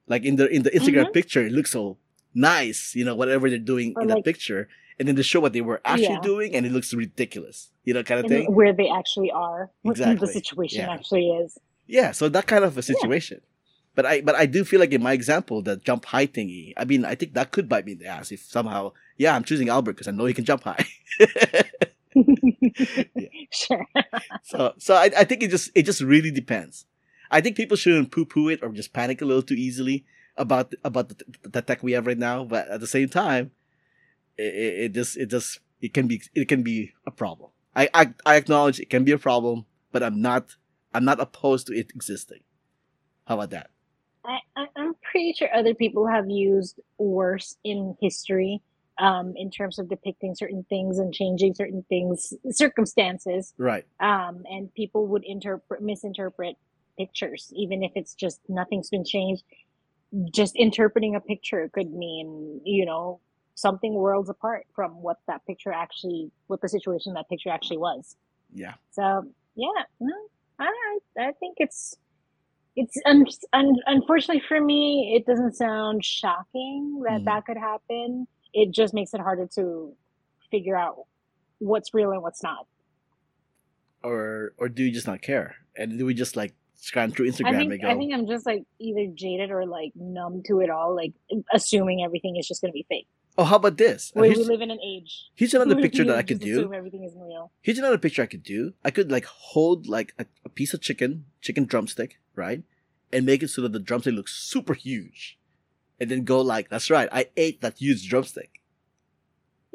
like 0.07 0.25
in 0.25 0.37
the 0.37 0.49
in 0.49 0.63
the 0.63 0.71
Instagram 0.71 1.07
Mhm. 1.07 1.13
picture 1.13 1.43
it 1.47 1.53
looks 1.53 1.73
so 1.73 1.99
nice, 2.35 2.95
you 2.95 3.05
know 3.05 3.15
whatever 3.15 3.49
they're 3.51 3.59
doing 3.59 3.93
Or 3.97 4.03
in 4.03 4.09
the 4.09 4.15
like- 4.17 4.25
picture, 4.25 4.69
and 4.99 5.07
then 5.09 5.15
they 5.15 5.23
show 5.23 5.41
what 5.41 5.53
they 5.53 5.61
were 5.61 5.81
actually 5.85 6.15
Yeah. 6.15 6.21
doing 6.33 6.55
and 6.55 6.65
it 6.67 6.73
looks 6.73 6.93
ridiculous, 6.95 7.71
you 7.85 7.93
know 7.95 8.03
kind 8.03 8.21
of 8.21 8.25
And 8.31 8.45
thing. 8.47 8.55
where 8.55 8.73
they 8.73 8.89
actually 8.89 9.31
are, 9.31 9.71
what 9.83 9.93
Exactly. 9.93 10.27
the 10.27 10.33
situation 10.33 10.81
Yeah. 10.81 10.93
actually 10.93 11.29
is. 11.31 11.59
Yeah, 11.87 12.13
so 12.13 12.29
that 12.31 12.47
kind 12.47 12.65
of 12.65 12.79
a 12.79 12.83
situation. 12.83 13.41
But 13.95 14.07
I 14.07 14.21
but 14.23 14.35
I 14.35 14.47
do 14.47 14.65
feel 14.65 14.81
like 14.81 14.93
in 14.93 15.03
my 15.03 15.13
example, 15.13 15.63
the 15.63 15.77
jump 15.77 16.07
high 16.07 16.27
thingy, 16.27 16.73
I 16.77 16.85
mean, 16.85 17.05
I 17.05 17.15
think 17.15 17.35
that 17.35 17.53
could 17.53 17.69
bite 17.69 17.87
me 17.87 17.93
in 17.93 17.99
the 17.99 18.07
ass 18.07 18.33
if 18.33 18.41
somehow, 18.43 18.93
yeah, 19.17 19.35
I'm 19.37 19.45
choosing 19.45 19.69
Albert 19.69 19.93
because 19.93 20.09
I 20.09 20.11
know 20.11 20.25
he 20.25 20.35
can 20.35 20.45
jump 20.45 20.65
high. 20.65 20.85
Sure. 23.51 23.87
so 24.43 24.75
so 24.79 24.95
I, 24.95 25.11
I 25.17 25.25
think 25.25 25.43
it 25.43 25.51
just 25.51 25.71
it 25.75 25.83
just 25.85 26.01
really 26.01 26.31
depends. 26.31 26.87
I 27.31 27.41
think 27.41 27.57
people 27.57 27.77
shouldn't 27.77 28.11
poo 28.11 28.25
poo 28.25 28.49
it 28.49 28.63
or 28.63 28.69
just 28.71 28.93
panic 28.93 29.23
a 29.23 29.25
little 29.25 29.43
too 29.43 29.55
easily 29.55 30.05
about 30.37 30.75
about 30.85 31.09
the, 31.11 31.17
the 31.43 31.63
tech 31.63 31.83
we 31.83 31.93
have 31.93 32.07
right 32.07 32.19
now. 32.19 32.45
But 32.45 32.69
at 32.69 32.81
the 32.81 32.87
same 32.87 33.09
time, 33.09 33.53
it, 34.37 34.55
it, 34.55 34.79
it 34.85 34.93
just 34.93 35.17
it 35.17 35.27
just 35.31 35.61
it 35.81 35.95
can 35.95 36.07
be 36.09 36.23
it 36.35 36.49
can 36.49 36.63
be 36.63 36.93
a 37.07 37.11
problem. 37.11 37.51
I, 37.77 37.89
I 37.95 38.15
I 38.27 38.37
acknowledge 38.37 38.81
it 38.81 38.91
can 38.91 39.05
be 39.05 39.13
a 39.13 39.19
problem, 39.19 39.67
but 39.93 40.03
I'm 40.03 40.21
not 40.21 40.57
I'm 40.93 41.05
not 41.05 41.21
opposed 41.21 41.69
to 41.69 41.75
it 41.75 41.93
existing. 41.95 42.41
How 43.27 43.35
about 43.35 43.51
that? 43.51 43.71
I, 44.25 44.39
I, 44.57 44.67
I'm 44.77 44.95
pretty 45.11 45.35
sure 45.35 45.49
other 45.55 45.75
people 45.75 46.07
have 46.07 46.29
used 46.31 46.81
worse 46.99 47.57
in 47.65 47.97
history 48.01 48.61
um, 48.99 49.35
in 49.37 49.51
terms 49.51 49.79
of 49.79 49.89
depicting 49.89 50.35
certain 50.35 50.65
things 50.69 50.99
and 50.99 51.13
changing 51.13 51.55
certain 51.55 51.85
things, 51.89 52.33
circumstances, 52.51 53.53
Right. 53.59 53.85
um, 54.01 54.45
and 54.51 54.73
people 54.75 55.07
would 55.09 55.25
interpret, 55.25 55.83
misinterpret 55.83 56.57
pictures, 56.97 57.53
even 57.55 57.83
if 57.83 57.93
it's 57.97 58.15
just 58.15 58.41
nothing's 58.49 58.91
been 58.91 59.05
changed. 59.05 59.43
Just 60.33 60.55
interpreting 60.55 61.17
a 61.17 61.21
picture 61.21 61.69
could 61.73 61.93
mean, 61.93 62.61
you 62.65 62.87
know, 62.87 63.21
something 63.57 63.95
worlds 63.95 64.29
apart 64.31 64.67
from 64.75 65.03
what 65.03 65.19
that 65.27 65.45
picture 65.45 65.73
actually, 65.73 66.31
what 66.47 66.61
the 66.61 66.69
situation 66.69 67.15
that 67.15 67.29
picture 67.29 67.51
actually 67.51 67.79
was. 67.79 68.17
Yeah. 68.53 68.75
So 68.93 69.25
yeah, 69.57 69.83
no, 70.01 70.15
I 70.61 70.99
I 71.19 71.33
think 71.41 71.57
it's 71.59 71.97
it's 72.77 72.97
un, 73.07 73.25
un, 73.53 73.77
unfortunately 73.87 74.43
for 74.49 74.61
me, 74.61 75.15
it 75.17 75.27
doesn't 75.27 75.55
sound 75.55 76.05
shocking 76.05 77.03
that 77.05 77.21
Mhm. 77.21 77.25
that 77.27 77.47
could 77.47 77.57
happen. 77.57 78.27
It 78.53 78.71
just 78.73 78.95
makes 78.95 79.15
it 79.15 79.21
harder 79.21 79.47
to 79.55 79.95
figure 80.51 80.77
out 80.77 81.07
what's 81.59 81.95
real 81.95 82.11
and 82.13 82.23
what's 82.23 82.43
not. 82.43 82.67
or 84.03 84.53
or 84.59 84.69
do 84.69 84.83
you 84.85 84.91
just 84.93 85.07
not 85.07 85.23
care? 85.23 85.57
And 85.77 85.99
do 85.99 86.05
we 86.05 86.13
just 86.15 86.37
like 86.37 86.55
scan 86.75 87.11
through 87.11 87.27
Instagram 87.31 87.55
I 87.55 87.57
think 87.57 87.73
and 87.73 87.81
go, 87.83 87.89
I 87.89 87.95
think 87.97 88.13
I'm 88.13 88.27
just 88.27 88.45
like 88.45 88.65
either 88.79 89.07
jaded 89.15 89.51
or 89.51 89.65
like 89.65 89.93
numb 89.97 90.43
to 90.47 90.61
it 90.61 90.69
all, 90.69 90.95
like 90.95 91.13
assuming 91.55 92.05
everything 92.05 92.37
is 92.37 92.47
just 92.47 92.61
gonna 92.61 92.73
be 92.73 92.85
fake. 92.89 93.07
Oh, 93.37 93.45
how 93.45 93.57
about 93.57 93.77
this? 93.77 94.13
Uh, 94.17 94.21
We, 94.21 94.29
here's, 94.29 94.39
we 94.39 94.45
live 94.45 94.61
in 94.61 94.71
an 94.71 94.81
age. 94.81 95.31
here's 95.35 95.55
another 95.55 95.77
picture 95.87 96.05
that 96.05 96.17
I 96.17 96.23
could 96.23 96.41
do. 96.41 96.73
Everything 96.73 97.05
isn't 97.05 97.21
real. 97.21 97.51
Here's 97.63 97.79
another 97.79 97.99
picture 97.99 98.23
I 98.23 98.27
could 98.27 98.43
do. 98.43 98.75
I 98.85 98.91
could 98.91 99.11
like 99.11 99.25
hold 99.27 99.87
like 99.87 100.15
a, 100.19 100.27
a 100.45 100.49
piece 100.49 100.75
of 100.75 100.81
chicken, 100.81 101.27
chicken 101.41 101.65
drumstick, 101.65 102.19
right, 102.35 102.63
and 103.13 103.27
make 103.27 103.43
it 103.43 103.49
so 103.49 103.63
that 103.63 103.73
the 103.73 103.79
drumstick 103.81 104.15
looks 104.15 104.35
super 104.35 104.75
huge, 104.75 105.39
and 106.01 106.11
then 106.11 106.25
go 106.25 106.41
like, 106.41 106.69
"That's 106.69 106.91
right, 106.91 107.09
I 107.13 107.27
ate 107.37 107.61
that 107.61 107.79
huge 107.79 108.09
drumstick." 108.09 108.61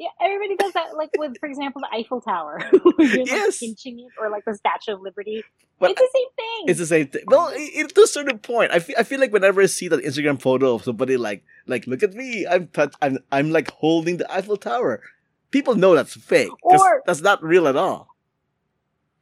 Yeah, 0.00 0.08
everybody 0.18 0.56
does 0.56 0.72
that. 0.72 0.96
Like 0.96 1.10
with, 1.18 1.36
for 1.38 1.46
example, 1.46 1.82
the 1.82 1.94
Eiffel 1.94 2.22
Tower. 2.22 2.58
You're 2.98 3.18
Yes. 3.26 3.60
like 3.60 3.68
pinching 3.68 3.98
it, 4.00 4.06
or 4.18 4.30
like 4.30 4.46
the 4.46 4.54
Statue 4.54 4.94
of 4.94 5.02
Liberty. 5.02 5.44
Well, 5.78 5.90
it's 5.90 6.00
the 6.00 6.08
same 6.14 6.28
thing. 6.36 6.64
It's 6.68 6.78
the 6.78 6.86
same 6.86 7.06
thing. 7.08 7.24
Well, 7.26 7.50
it, 7.52 7.94
to 7.94 8.02
a 8.02 8.06
certain 8.06 8.38
point, 8.38 8.70
I 8.72 8.78
feel, 8.78 8.96
I 8.98 9.02
feel 9.02 9.20
like 9.20 9.30
whenever 9.30 9.60
I 9.60 9.66
see 9.66 9.88
that 9.88 10.02
Instagram 10.02 10.40
photo 10.40 10.74
of 10.74 10.84
somebody 10.84 11.18
like 11.18 11.44
like 11.66 11.86
look 11.86 12.02
at 12.02 12.14
me, 12.14 12.46
I'm 12.46 12.68
touch, 12.68 12.94
I'm 13.02 13.18
I'm 13.30 13.50
like 13.50 13.70
holding 13.72 14.16
the 14.16 14.32
Eiffel 14.32 14.56
Tower. 14.56 15.02
People 15.50 15.74
know 15.74 15.94
that's 15.94 16.14
fake. 16.14 16.48
Or- 16.62 17.02
that's 17.06 17.20
not 17.20 17.42
real 17.42 17.68
at 17.68 17.76
all. 17.76 18.08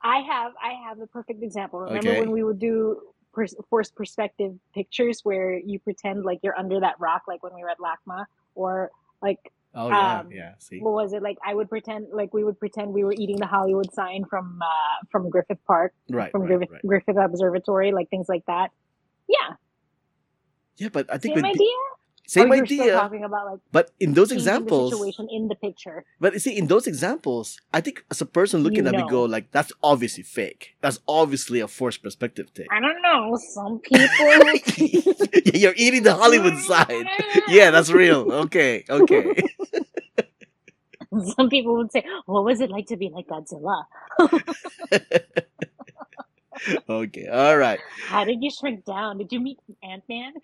I 0.03 0.19
have 0.21 0.53
I 0.63 0.75
have 0.89 0.99
the 0.99 1.09
perfect 1.09 1.43
example. 1.43 1.81
Remember 1.81 2.09
Okay. 2.11 2.21
when 2.21 2.31
we 2.31 2.45
would 2.45 2.61
do 2.61 3.01
pers- 3.33 3.57
forced 3.69 3.97
perspective 3.97 4.55
pictures 4.75 5.21
where 5.25 5.59
you 5.59 5.81
pretend 5.81 6.25
like 6.25 6.39
you're 6.43 6.57
under 6.57 6.79
that 6.81 7.01
rock, 7.01 7.23
like 7.27 7.43
when 7.43 7.53
we 7.55 7.63
were 7.63 7.71
at 7.71 7.79
LACMA, 7.79 8.27
or 8.55 8.91
like 9.21 9.41
Oh 9.75 9.89
yeah, 9.91 10.21
Um, 10.21 10.33
yeah. 10.33 10.53
See, 10.59 10.81
what 10.81 10.95
was 10.95 11.13
it? 11.13 11.23
Like 11.23 11.37
I 11.47 11.55
would 11.55 11.69
pretend 11.69 12.07
like 12.13 12.33
we 12.33 12.43
would 12.43 12.59
pretend 12.59 12.93
we 12.93 13.05
were 13.05 13.13
eating 13.13 13.37
the 13.37 13.47
Hollywood 13.47 13.93
sign 13.93 14.25
from 14.29 14.61
uh, 14.63 15.07
from 15.13 15.29
Griffith 15.31 15.59
Park, 15.67 15.93
right, 16.11 16.31
from 16.33 16.43
right, 16.43 16.49
Griffith, 16.49 16.71
right. 16.73 16.83
Griffith 16.87 17.17
Observatory, 17.19 17.93
like 17.93 18.09
things 18.11 18.29
like 18.29 18.45
that. 18.47 18.71
Yeah, 19.29 19.57
Yeah, 20.79 20.89
but 20.91 21.13
I 21.13 21.19
think 21.19 21.37
same 21.37 21.45
idea. 21.45 21.59
the- 21.59 21.97
same 22.29 22.53
or 22.53 22.57
you're 22.57 22.67
still 22.67 22.81
idea. 22.83 22.93
talking 22.93 23.25
about 23.25 23.47
like 23.47 23.61
But 23.73 23.91
in 24.01 24.13
those 24.13 24.33
examples, 24.33 24.93
situation 24.93 25.29
in 25.31 25.49
the 25.49 25.55
picture. 25.55 26.05
but 26.21 26.35
you 26.35 26.39
see, 26.41 26.57
in 26.59 26.67
those 26.67 26.87
examples, 26.87 27.59
I 27.73 27.81
think 27.81 28.05
as 28.11 28.21
a 28.21 28.27
person 28.27 28.63
looking 28.63 28.85
You 28.85 28.89
at 28.89 28.95
me, 28.97 29.05
go 29.09 29.25
like, 29.25 29.51
"That's 29.51 29.73
obviously 29.83 30.25
fake. 30.25 30.77
That's 30.83 30.99
obviously 31.09 31.61
a 31.61 31.69
forced 31.69 32.03
perspective 32.03 32.51
thing." 32.51 32.67
I 32.71 32.81
don't 32.81 33.01
know. 33.01 33.35
Some 33.55 33.79
people. 33.81 34.29
You're 35.55 35.73
eating 35.77 36.03
the 36.03 36.15
Hollywood 36.15 36.59
sign. 36.71 37.09
Yeah, 37.49 37.71
that's 37.71 37.91
real. 37.91 38.31
Okay, 38.45 38.85
okay. 38.91 39.25
Some 41.37 41.49
people 41.49 41.77
would 41.77 41.93
say, 41.93 42.05
"What 42.27 42.45
was 42.45 42.61
it 42.61 42.71
like 42.71 42.87
to 42.89 42.97
be 42.97 43.11
like 43.11 43.27
Godzilla? 43.27 43.85
okay, 46.89 47.27
all 47.29 47.57
right. 47.57 47.81
How 48.07 48.25
did 48.25 48.43
you 48.43 48.51
shrink 48.51 48.85
down? 48.85 49.19
Did 49.19 49.33
you 49.33 49.41
meet 49.41 49.59
Ant 49.83 50.05
Man?" 50.09 50.35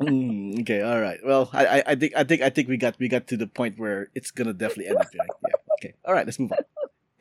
Mm, 0.00 0.62
okay, 0.62 0.82
all 0.82 1.00
right. 1.00 1.20
Well, 1.24 1.48
I, 1.52 1.66
I, 1.66 1.82
I 1.86 1.94
think, 1.94 2.12
I 2.16 2.24
think, 2.24 2.42
I 2.42 2.50
think 2.50 2.68
we 2.68 2.76
got, 2.76 2.98
we 2.98 3.06
got 3.06 3.28
to 3.28 3.36
the 3.36 3.46
point 3.46 3.78
where 3.78 4.10
it's 4.16 4.32
gonna 4.32 4.52
definitely 4.52 4.88
end 4.88 4.98
up 4.98 5.12
here. 5.12 5.22
Yeah. 5.48 5.54
Okay. 5.74 5.94
All 6.04 6.12
right. 6.12 6.26
Let's 6.26 6.38
move 6.38 6.52
on. 6.52 6.58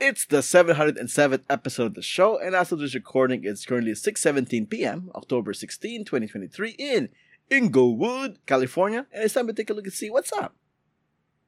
It's 0.03 0.25
the 0.25 0.37
707th 0.37 1.43
episode 1.47 1.85
of 1.85 1.93
the 1.93 2.01
show, 2.01 2.39
and 2.39 2.55
as 2.55 2.71
of 2.71 2.79
this 2.79 2.95
recording, 2.95 3.43
it's 3.43 3.67
currently 3.67 3.91
6:17 3.91 4.67
p.m., 4.67 5.11
October 5.13 5.53
16, 5.53 6.05
2023, 6.05 6.71
in 6.71 7.09
Inglewood, 7.51 8.39
California, 8.47 9.05
and 9.13 9.23
it's 9.23 9.35
time 9.35 9.45
to 9.45 9.53
take 9.53 9.69
a 9.69 9.75
look 9.75 9.85
and 9.85 9.93
see 9.93 10.09
what's 10.09 10.33
up. 10.33 10.55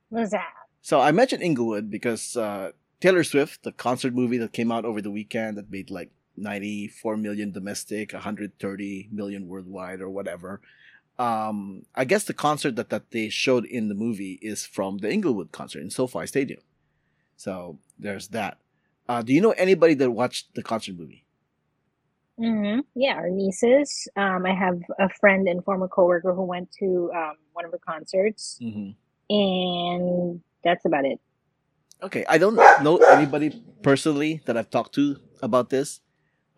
What's 0.09 0.29
that? 0.29 0.53
So 0.83 1.01
I 1.01 1.11
mentioned 1.13 1.41
Inglewood 1.43 1.89
because 1.89 2.37
uh, 2.37 2.73
Taylor 3.01 3.23
Swift, 3.23 3.63
the 3.63 3.71
concert 3.71 4.13
movie 4.13 4.37
that 4.39 4.53
came 4.53 4.71
out 4.71 4.85
over 4.85 5.01
the 5.01 5.11
weekend 5.11 5.57
that 5.57 5.71
made 5.71 5.89
like 5.89 6.11
94 6.37 7.17
million 7.17 7.51
domestic, 7.51 8.13
130 8.13 9.09
million 9.11 9.47
worldwide, 9.47 10.01
or 10.01 10.09
whatever. 10.11 10.61
Um, 11.19 11.85
I 11.95 12.05
guess 12.05 12.25
the 12.25 12.33
concert 12.35 12.75
that, 12.77 12.89
that 12.91 13.11
they 13.11 13.29
showed 13.29 13.65
in 13.65 13.89
the 13.89 13.95
movie 13.95 14.39
is 14.41 14.65
from 14.65 14.99
the 14.99 15.11
Inglewood 15.11 15.51
concert 15.53 15.81
in 15.81 15.91
SoFi 15.91 16.27
Stadium. 16.27 16.61
So 17.37 17.79
there's 17.99 18.29
that. 18.29 18.59
Uh, 19.09 19.23
do 19.23 19.33
you 19.33 19.41
know 19.41 19.51
anybody 19.53 19.95
that 19.95 20.11
watched 20.11 20.55
the 20.55 20.63
concert 20.63 20.97
movie? 20.97 21.25
hmm 22.37 22.79
Yeah, 22.95 23.15
our 23.15 23.29
nieces. 23.29 24.07
Um, 24.15 24.45
I 24.45 24.53
have 24.55 24.79
a 24.99 25.09
friend 25.09 25.47
and 25.47 25.63
former 25.63 25.87
coworker 25.87 26.33
who 26.33 26.45
went 26.45 26.71
to 26.79 27.11
um, 27.15 27.35
one 27.53 27.65
of 27.65 27.71
her 27.71 27.79
concerts, 27.87 28.61
Mm-hmm. 28.61 28.91
and 29.33 30.41
that's 30.63 30.85
about 30.85 31.05
it. 31.05 31.19
Okay, 32.01 32.25
I 32.27 32.37
don't 32.37 32.55
know 32.83 32.97
anybody 32.97 33.63
personally 33.81 34.41
that 34.45 34.57
I've 34.57 34.69
talked 34.69 34.93
to 34.95 35.17
about 35.41 35.69
this. 35.69 36.01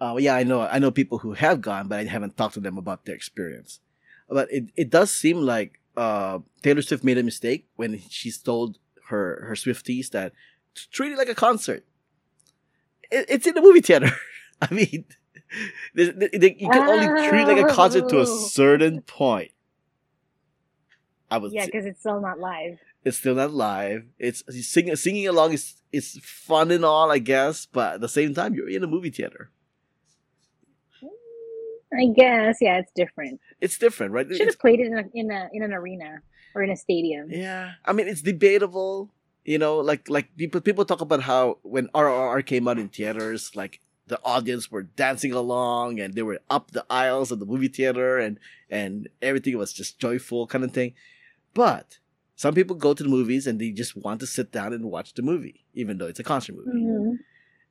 Uh, 0.01 0.15
yeah, 0.19 0.35
I 0.35 0.43
know 0.43 0.61
I 0.61 0.79
know 0.79 0.91
people 0.91 1.19
who 1.19 1.33
have 1.33 1.61
gone, 1.61 1.87
but 1.87 1.99
I 1.99 2.03
haven't 2.05 2.35
talked 2.37 2.55
to 2.55 2.59
them 2.59 2.77
about 2.77 3.05
their 3.05 3.15
experience. 3.15 3.79
But 4.27 4.51
it, 4.51 4.65
it 4.75 4.89
does 4.89 5.11
seem 5.11 5.37
like 5.37 5.79
uh, 5.95 6.39
Taylor 6.63 6.81
Swift 6.81 7.03
made 7.03 7.17
a 7.17 7.23
mistake 7.23 7.67
when 7.75 7.99
she 8.09 8.31
told 8.31 8.79
her 9.09 9.45
her 9.47 9.53
Swifties 9.55 10.09
that 10.11 10.33
to 10.73 10.89
treat 10.89 11.11
it 11.11 11.17
like 11.17 11.29
a 11.29 11.35
concert. 11.35 11.85
It, 13.11 13.25
it's 13.29 13.45
in 13.47 13.53
the 13.53 13.61
movie 13.61 13.81
theater. 13.81 14.09
I 14.61 14.73
mean, 14.73 15.05
they- 15.93 16.09
they- 16.11 16.55
you 16.59 16.69
can 16.69 16.89
only 16.89 17.07
treat 17.29 17.41
it 17.43 17.47
like 17.47 17.57
a 17.69 17.73
concert 17.73 18.09
to 18.09 18.19
a 18.19 18.25
certain 18.49 19.01
point. 19.03 19.51
I 21.29 21.37
was 21.37 21.53
Yeah, 21.53 21.65
because 21.65 21.85
it's 21.85 21.99
still 21.99 22.19
not 22.19 22.39
live. 22.39 22.79
It's 23.05 23.17
still 23.17 23.35
not 23.35 23.53
live. 23.53 24.03
It's 24.17 24.43
singing 24.67 24.95
singing 24.95 25.27
along 25.27 25.53
is 25.53 25.75
is 25.91 26.19
fun 26.23 26.71
and 26.71 26.83
all, 26.83 27.11
I 27.11 27.19
guess, 27.19 27.67
but 27.67 27.95
at 27.95 28.01
the 28.01 28.09
same 28.09 28.33
time, 28.33 28.55
you're 28.55 28.67
in 28.67 28.83
a 28.83 28.87
movie 28.87 29.11
theater. 29.11 29.51
I 31.97 32.07
guess. 32.07 32.57
Yeah, 32.59 32.79
it's 32.79 32.91
different. 32.93 33.39
It's 33.61 33.77
different, 33.77 34.11
right? 34.11 34.27
Should 34.29 34.47
have 34.47 34.59
played 34.59 34.79
it 34.81 34.87
in 34.87 34.97
a, 34.97 35.03
in 35.13 35.31
a 35.31 35.49
in 35.53 35.63
an 35.63 35.71
arena 35.71 36.21
or 36.55 36.63
in 36.63 36.71
a 36.71 36.75
stadium. 36.75 37.29
yeah, 37.29 37.73
I 37.85 37.93
mean, 37.93 38.07
it's 38.07 38.21
debatable. 38.21 39.11
You 39.45 39.59
know, 39.59 39.77
like 39.77 40.09
like 40.09 40.35
people 40.35 40.59
people 40.59 40.83
talk 40.83 41.01
about 41.01 41.21
how 41.21 41.59
when 41.61 41.87
RRR 41.89 42.43
came 42.45 42.67
out 42.67 42.79
in 42.79 42.89
theaters, 42.89 43.55
like 43.55 43.79
the 44.07 44.19
audience 44.25 44.71
were 44.71 44.83
dancing 44.83 45.31
along 45.31 45.99
and 45.99 46.15
they 46.15 46.23
were 46.23 46.39
up 46.49 46.71
the 46.71 46.85
aisles 46.89 47.31
of 47.31 47.39
the 47.39 47.45
movie 47.45 47.67
theater 47.67 48.17
and 48.17 48.39
and 48.69 49.07
everything 49.21 49.55
was 49.57 49.71
just 49.71 49.99
joyful 49.99 50.47
kind 50.47 50.63
of 50.63 50.71
thing. 50.71 50.95
But 51.53 51.99
some 52.36 52.54
people 52.54 52.76
go 52.76 52.93
to 52.93 53.04
the 53.04 53.10
movies 53.10 53.48
and 53.48 53.60
they 53.60 53.71
just 53.71 53.95
want 53.95 54.19
to 54.19 54.28
sit 54.28 54.52
down 54.52 54.74
and 54.74 54.86
watch 54.86 55.13
the 55.13 55.21
movie, 55.21 55.65
even 55.74 55.98
though 55.98 56.08
it's 56.08 56.19
a 56.19 56.24
concert 56.24 56.56
movie. 56.56 56.84
Mhm. 56.84 57.17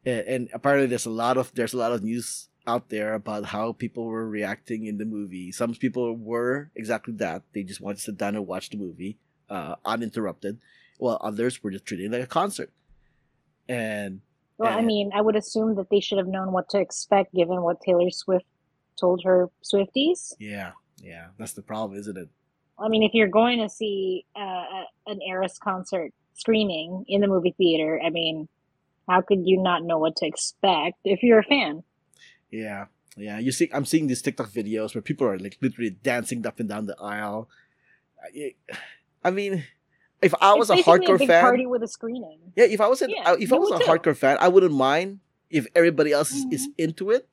and, 0.07 0.27
and 0.29 0.49
apparently 0.53 0.87
there's 0.87 1.07
a 1.07 1.11
lot 1.11 1.37
of 1.37 1.53
there's 1.55 1.73
a 1.75 1.79
lot 1.79 1.93
of 1.93 2.03
news 2.03 2.49
out 2.67 2.89
there 2.89 3.15
about 3.15 3.45
how 3.47 3.73
people 3.73 4.05
were 4.07 4.29
reacting 4.29 4.87
in 4.87 4.97
the 4.99 5.05
movie. 5.05 5.53
Some 5.53 5.75
people 5.75 6.17
were 6.17 6.71
exactly 6.75 7.15
that; 7.15 7.43
they 7.53 7.63
just 7.63 7.81
wanted 7.81 7.97
to 7.99 8.03
sit 8.03 8.17
down 8.19 8.37
and 8.37 8.47
watch 8.47 8.71
the 8.71 8.77
movie 8.79 9.19
uh, 9.51 9.77
uninterrupted, 9.85 10.59
while 10.99 11.19
others 11.21 11.63
were 11.63 11.71
just 11.71 11.85
treating 11.85 12.07
it 12.07 12.13
like 12.13 12.23
a 12.25 12.27
concert. 12.27 12.71
And 13.69 14.21
Well, 14.59 14.77
I 14.77 14.83
mean, 14.83 15.11
I 15.15 15.21
would 15.21 15.37
assume 15.37 15.75
that 15.77 15.91
they 15.91 16.01
should 16.01 16.19
have 16.19 16.27
known 16.29 16.53
what 16.53 16.69
to 16.71 16.79
expect 16.81 17.35
given 17.35 17.63
what 17.63 17.81
Taylor 17.81 18.11
Swift 18.11 18.47
told 18.99 19.23
her 19.25 19.51
Swifties. 19.63 20.33
yeah, 20.39 20.73
yeah, 21.03 21.29
that's 21.39 21.53
the 21.53 21.63
problem, 21.63 21.99
isn't 21.99 22.17
it? 22.17 22.29
I 22.79 22.89
mean, 22.89 23.03
if 23.03 23.13
you're 23.15 23.29
going 23.29 23.61
to 23.61 23.69
see 23.69 24.25
uh, 24.37 24.65
an 25.07 25.21
Eras 25.23 25.59
concert 25.63 26.13
screening 26.35 27.05
in 27.09 27.21
the 27.21 27.29
movie 27.29 27.55
theater, 27.57 28.01
I 28.05 28.11
mean, 28.11 28.49
how 29.09 29.21
could 29.21 29.43
you 29.45 29.63
not 29.63 29.85
know 29.85 29.99
what 29.99 30.17
to 30.17 30.27
expect 30.27 30.99
if 31.05 31.23
you're 31.23 31.41
a 31.41 31.45
fan? 31.45 31.85
Yeah, 32.51 32.87
yeah. 33.17 33.39
You 33.39 33.53
see, 33.53 33.71
I'm 33.73 33.85
seeing 33.85 34.07
these 34.07 34.23
TikTok 34.23 34.51
videos 34.51 34.95
where 34.95 35.03
people 35.03 35.27
are 35.27 35.39
like 35.39 35.59
literally 35.61 35.91
dancing 35.91 36.47
up 36.47 36.59
and 36.61 36.69
down 36.69 36.87
the 36.87 36.97
aisle. 37.01 37.49
I- 39.25 39.31
mean, 39.31 39.65
if 40.23 40.35
I 40.41 40.55
was 40.55 40.71
a 40.71 40.77
hardcore 40.77 41.21
a 41.21 41.27
fan, 41.27 41.43
party 41.43 41.67
with 41.67 41.83
a 41.83 41.89
screening. 41.89 42.39
Yeah, 42.57 42.65
if 42.65 42.81
I 42.81 42.89
was 42.89 43.03
an, 43.03 43.11
Yeah, 43.11 43.33
uh, 43.33 43.37
if 43.39 43.53
I 43.53 43.57
was 43.57 43.71
a 43.71 43.79
too. 43.79 43.85
hardcore 43.85 44.17
fan, 44.17 44.39
I 44.41 44.49
wouldn't 44.49 44.73
mind 44.73 45.21
if 45.51 45.67
everybody 45.75 46.13
else 46.13 46.33
is, 46.33 46.47
is 46.51 46.69
into 46.79 47.11
it. 47.11 47.29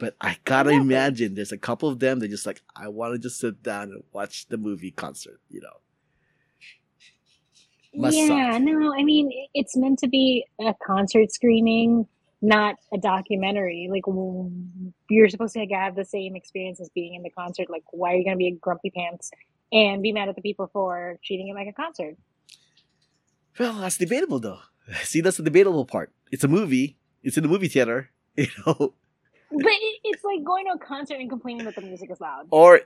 But 0.00 0.16
I 0.20 0.38
gotta 0.44 0.70
imagine 0.70 1.34
there's 1.34 1.52
a 1.52 1.58
couple 1.58 1.88
of 1.90 1.98
them 2.00 2.20
that 2.20 2.28
just 2.28 2.46
like 2.46 2.62
I 2.74 2.88
want 2.88 3.12
to 3.14 3.18
just 3.18 3.38
sit 3.38 3.62
down 3.62 3.90
and 3.90 4.02
watch 4.12 4.48
the 4.48 4.56
movie 4.56 4.90
concert. 4.90 5.40
You 5.50 5.60
know, 5.60 5.76
Must 7.94 8.16
yeah, 8.16 8.52
suck. 8.54 8.62
no, 8.62 8.94
I 8.94 9.04
mean, 9.04 9.30
it's 9.54 9.76
meant 9.76 9.98
to 10.00 10.08
be 10.08 10.46
a 10.60 10.74
concert 10.84 11.30
screening, 11.32 12.06
not 12.40 12.76
a 12.94 12.98
documentary. 12.98 13.88
Like, 13.90 14.04
you're 15.10 15.28
supposed 15.28 15.54
to 15.54 15.66
have 15.66 15.96
the 15.96 16.04
same 16.06 16.34
experience 16.34 16.80
as 16.80 16.88
being 16.94 17.14
in 17.14 17.22
the 17.22 17.30
concert. 17.30 17.68
Like, 17.68 17.84
why 17.90 18.14
are 18.14 18.16
you 18.16 18.24
to 18.30 18.36
be 18.36 18.48
a 18.48 18.52
grumpy 18.52 18.90
pants 18.90 19.30
and 19.70 20.02
be 20.02 20.12
mad 20.12 20.30
at 20.30 20.34
the 20.36 20.42
people 20.42 20.68
for 20.72 21.18
treating 21.24 21.48
it 21.48 21.54
like 21.54 21.68
a 21.68 21.72
concert? 21.72 22.16
well 23.58 23.74
that's 23.74 23.98
debatable 23.98 24.40
though. 24.40 24.60
See, 25.02 25.20
that's 25.20 25.36
the 25.36 25.42
debatable 25.42 25.84
part. 25.84 26.12
It's 26.32 26.44
a 26.44 26.48
movie. 26.48 26.96
It's 27.22 27.36
in 27.36 27.42
the 27.42 27.48
movie 27.50 27.68
theater. 27.68 28.10
You 28.36 28.46
know, 28.64 28.94
But 29.52 29.72
it's 30.04 30.22
like 30.24 30.44
going 30.44 30.66
to 30.66 30.72
a 30.72 30.78
concert 30.78 31.18
and 31.18 31.28
complaining 31.28 31.64
that 31.64 31.74
the 31.74 31.82
music 31.82 32.10
is 32.10 32.20
loud. 32.20 32.46
or 32.50 32.82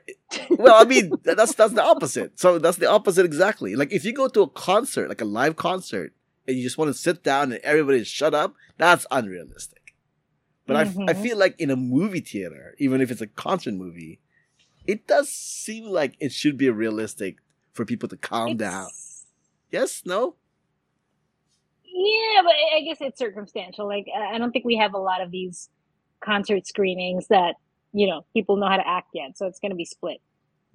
well, 0.51 0.75
I 0.81 0.85
mean 0.85 1.19
that's 1.23 1.55
that's 1.55 1.75
the 1.75 1.83
opposite. 1.85 2.39
So 2.39 2.59
that's 2.59 2.79
the 2.79 2.89
opposite 2.91 3.27
exactly. 3.27 3.77
Like 3.77 3.93
if 3.93 4.05
you 4.05 4.13
go 4.13 4.29
to 4.29 4.43
a 4.43 4.49
concert, 4.49 5.09
like 5.09 5.21
a 5.21 5.27
live 5.27 5.57
concert, 5.57 6.15
and 6.49 6.57
you 6.57 6.63
just 6.63 6.79
want 6.79 6.89
to 6.89 6.95
sit 6.95 7.23
down 7.23 7.53
and 7.53 7.61
everybody 7.63 8.03
shut 8.05 8.35
up, 8.35 8.55
that's 8.79 9.07
unrealistic. 9.11 9.95
But 10.67 10.77
I, 10.77 10.81
I 10.81 11.13
Mhm. 11.13 11.23
feel 11.23 11.37
like 11.37 11.55
in 11.61 11.71
a 11.71 11.77
movie 11.77 12.21
theater, 12.21 12.75
even 12.79 13.03
if 13.03 13.11
it's 13.11 13.21
a 13.21 13.27
concert 13.27 13.75
movie, 13.75 14.21
it 14.87 15.07
does 15.07 15.29
seem 15.29 15.85
like 15.85 16.17
it 16.21 16.33
should 16.33 16.57
be 16.57 16.71
realistic 16.71 17.37
for 17.75 17.85
people 17.85 18.09
to 18.09 18.17
calm 18.17 18.57
down. 18.57 18.89
Yes, 19.71 20.03
no? 20.07 20.37
Yeah, 21.85 22.43
but 22.43 22.53
I 22.53 22.79
I 22.79 22.81
guess 22.83 22.99
it's 23.01 23.19
circumstantial. 23.19 23.87
Like, 23.87 24.07
I 24.15 24.35
I 24.35 24.39
don't 24.39 24.53
think 24.53 24.65
we 24.65 24.77
have 24.77 24.95
a 24.95 24.99
lot 24.99 25.21
of 25.21 25.31
these 25.31 25.69
concert 26.25 26.67
screenings 26.67 27.29
that, 27.29 27.57
you 27.93 28.07
know, 28.07 28.25
people 28.33 28.57
know 28.57 28.69
how 28.69 28.77
to 28.77 28.89
act 28.89 29.11
yet. 29.15 29.37
So 29.37 29.47
it's 29.47 29.61
going 29.61 29.71
to 29.71 29.77
be 29.77 29.85
split. 29.85 30.21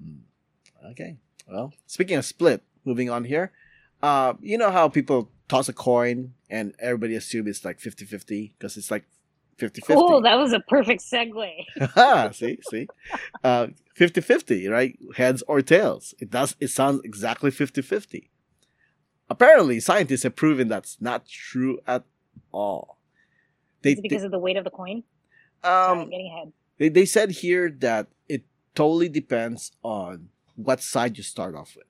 Hmm. 0.02 0.92
Okay. 0.92 1.18
Well, 1.48 1.74
speaking 1.88 2.18
of 2.18 2.26
split, 2.26 2.64
moving 2.86 3.10
on 3.10 3.26
here. 3.26 3.52
Uh, 4.02 4.34
you 4.40 4.58
know 4.58 4.72
how 4.72 4.88
people 4.88 5.30
toss 5.50 5.68
a 5.68 5.74
coin 5.74 6.34
and 6.50 6.74
everybody 6.80 7.16
assumes 7.16 7.50
it's 7.50 7.66
like 7.66 7.80
50 7.80 8.06
50 8.06 8.54
because 8.58 8.78
it's 8.78 8.90
like 8.90 9.06
50 9.58 9.82
50. 9.82 9.94
Oh, 9.94 10.22
that 10.22 10.36
was 10.36 10.54
a 10.54 10.62
perfect 10.62 11.02
segue. 11.02 12.34
See, 12.34 12.60
see. 12.70 12.88
Uh 13.44 13.68
50-50, 14.00 14.70
right? 14.72 14.98
Heads 15.18 15.44
or 15.48 15.62
tails. 15.62 16.14
It 16.20 16.30
does 16.32 16.56
it 16.62 16.70
sounds 16.70 17.02
exactly 17.04 17.52
50-50. 17.52 18.30
Apparently, 19.30 19.80
scientists 19.80 20.24
have 20.24 20.36
proven 20.36 20.70
that's 20.70 20.98
not 21.02 21.28
true 21.28 21.80
at 21.86 22.04
all. 22.52 23.00
They, 23.82 23.92
Is 23.92 24.00
it 24.00 24.04
because 24.04 24.24
of 24.24 24.32
the 24.32 24.40
weight 24.40 24.58
of 24.58 24.64
the 24.64 24.72
coin? 24.72 25.04
They- 25.64 25.68
Sorry, 25.70 26.00
um 26.02 26.10
getting 26.10 26.28
ahead. 26.34 26.54
they, 26.78 26.90
they 26.90 27.06
said 27.06 27.32
here 27.32 27.70
that 27.80 28.08
it 28.28 28.44
totally 28.76 29.10
depends 29.10 29.72
on 29.84 30.30
what 30.56 30.82
side 30.82 31.18
you 31.18 31.24
start 31.24 31.56
off 31.56 31.76
with. 31.76 31.86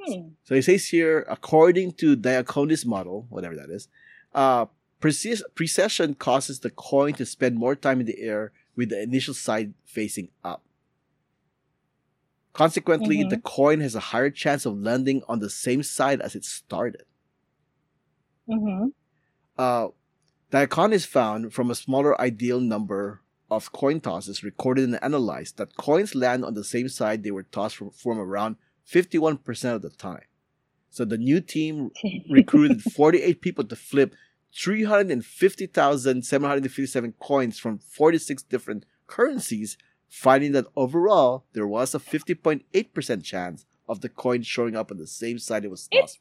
Hmm. 0.00 0.28
So 0.44 0.54
it 0.54 0.62
says 0.62 0.86
here, 0.88 1.26
according 1.28 1.92
to 1.94 2.16
Diaconis 2.16 2.86
model, 2.86 3.26
whatever 3.28 3.56
that 3.56 3.70
is, 3.70 3.88
uh, 4.34 4.66
precis- 5.00 5.42
precession 5.54 6.14
causes 6.14 6.60
the 6.60 6.70
coin 6.70 7.14
to 7.14 7.26
spend 7.26 7.56
more 7.56 7.74
time 7.76 8.00
in 8.00 8.06
the 8.06 8.18
air 8.20 8.52
with 8.76 8.90
the 8.90 9.02
initial 9.02 9.34
side 9.34 9.74
facing 9.84 10.28
up. 10.44 10.62
Consequently, 12.52 13.18
Mhm. 13.18 13.30
the 13.30 13.38
coin 13.38 13.80
has 13.80 13.94
a 13.94 14.00
higher 14.00 14.30
chance 14.30 14.64
of 14.66 14.78
landing 14.78 15.22
on 15.28 15.38
the 15.40 15.50
same 15.50 15.82
side 15.82 16.20
as 16.20 16.34
it 16.34 16.44
started. 16.44 17.02
Mm-hmm. 18.48 18.88
Uh, 19.56 19.88
Diaconis 20.50 21.06
found 21.06 21.52
from 21.52 21.70
a 21.70 21.74
smaller 21.74 22.18
ideal 22.20 22.60
number 22.60 23.20
of 23.50 23.72
coin 23.72 24.00
tosses 24.00 24.42
recorded 24.42 24.84
and 24.84 24.98
analyzed 25.02 25.58
that 25.58 25.76
coins 25.76 26.14
land 26.14 26.42
on 26.44 26.54
the 26.54 26.64
same 26.64 26.88
side 26.88 27.22
they 27.22 27.30
were 27.30 27.42
tossed 27.42 27.76
from, 27.76 27.90
from 27.90 28.18
around 28.18 28.56
51% 28.90 29.74
of 29.74 29.82
the 29.82 29.90
time. 29.90 30.22
So 30.90 31.04
the 31.04 31.18
new 31.18 31.42
team 31.42 31.90
recruited 32.30 32.82
48 32.82 33.42
people 33.42 33.64
to 33.64 33.76
flip 33.76 34.14
350,757 34.54 37.12
coins 37.20 37.58
from 37.58 37.78
46 37.78 38.42
different 38.44 38.86
currencies, 39.06 39.76
finding 40.08 40.52
that 40.52 40.64
overall 40.74 41.44
there 41.52 41.66
was 41.66 41.94
a 41.94 41.98
50.8% 41.98 43.22
chance 43.22 43.66
of 43.86 44.00
the 44.00 44.08
coin 44.08 44.40
showing 44.42 44.76
up 44.76 44.90
on 44.90 44.96
the 44.96 45.06
same 45.06 45.38
side 45.38 45.66
it 45.66 45.70
was 45.70 45.88
tossed. 45.88 45.90
It's 45.92 46.18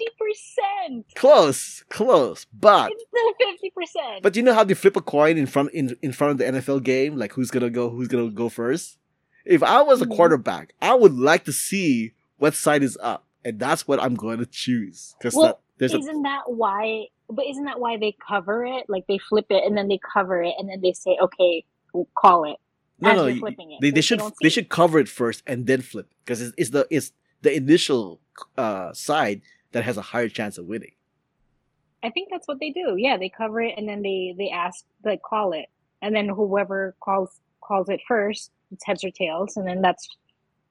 50%. 0.00 1.04
Close, 1.14 1.84
close, 1.88 2.46
but 2.52 2.92
it's 2.92 3.04
still 3.08 4.12
50%. 4.14 4.22
But 4.22 4.36
you 4.36 4.42
know 4.42 4.54
how 4.54 4.64
they 4.64 4.74
flip 4.74 4.96
a 4.96 5.00
coin 5.00 5.36
in 5.36 5.46
front 5.46 5.72
in, 5.72 5.96
in 6.02 6.12
front 6.12 6.32
of 6.32 6.38
the 6.38 6.60
NFL 6.60 6.82
game, 6.82 7.16
like 7.16 7.32
who's 7.32 7.50
gonna 7.50 7.70
go, 7.70 7.90
who's 7.90 8.08
gonna 8.08 8.30
go 8.30 8.48
first? 8.48 8.98
If 9.44 9.62
I 9.62 9.82
was 9.82 10.00
a 10.00 10.04
mm-hmm. 10.04 10.14
quarterback, 10.14 10.74
I 10.80 10.94
would 10.94 11.14
like 11.14 11.44
to 11.44 11.52
see 11.52 12.12
what 12.38 12.54
side 12.54 12.82
is 12.82 12.98
up, 13.02 13.26
and 13.44 13.58
that's 13.58 13.86
what 13.86 14.02
I'm 14.02 14.14
going 14.14 14.38
to 14.38 14.46
choose. 14.46 15.14
Because 15.18 15.34
well, 15.34 15.60
isn't 15.78 16.08
a... 16.08 16.22
that 16.22 16.42
why? 16.46 17.06
But 17.28 17.46
isn't 17.46 17.64
that 17.64 17.80
why 17.80 17.96
they 17.96 18.16
cover 18.26 18.64
it? 18.64 18.84
Like 18.88 19.06
they 19.06 19.18
flip 19.18 19.46
it 19.50 19.64
and 19.64 19.76
then 19.76 19.88
they 19.88 19.98
cover 20.12 20.42
it 20.42 20.54
and 20.58 20.68
then 20.68 20.80
they 20.80 20.92
say, 20.92 21.16
"Okay, 21.20 21.64
call 22.14 22.44
it." 22.44 22.56
No, 23.00 23.14
no, 23.14 23.26
it, 23.26 23.56
they, 23.80 23.90
they 23.90 24.00
should 24.00 24.20
they, 24.20 24.30
they 24.42 24.48
should 24.48 24.68
cover 24.68 24.98
it 24.98 25.08
first 25.08 25.42
and 25.46 25.66
then 25.66 25.82
flip 25.82 26.08
because 26.24 26.40
it's, 26.40 26.54
it's 26.56 26.70
the 26.70 26.86
it's 26.90 27.12
the 27.42 27.54
initial 27.54 28.20
uh, 28.56 28.92
side 28.92 29.42
that 29.74 29.84
has 29.84 29.96
a 29.98 30.02
higher 30.02 30.28
chance 30.28 30.56
of 30.56 30.66
winning. 30.66 30.92
I 32.02 32.10
think 32.10 32.28
that's 32.30 32.46
what 32.48 32.60
they 32.60 32.70
do. 32.70 32.94
Yeah, 32.96 33.16
they 33.16 33.28
cover 33.28 33.60
it 33.60 33.74
and 33.76 33.88
then 33.88 34.02
they 34.02 34.34
they 34.38 34.48
ask, 34.50 34.84
they 35.02 35.16
call 35.18 35.52
it, 35.52 35.66
and 36.00 36.14
then 36.14 36.28
whoever 36.28 36.94
calls 37.00 37.40
calls 37.60 37.88
it 37.88 38.00
first, 38.06 38.50
it's 38.70 38.84
heads 38.84 39.04
or 39.04 39.10
tails, 39.10 39.56
and 39.56 39.66
then 39.66 39.82
that's 39.82 40.08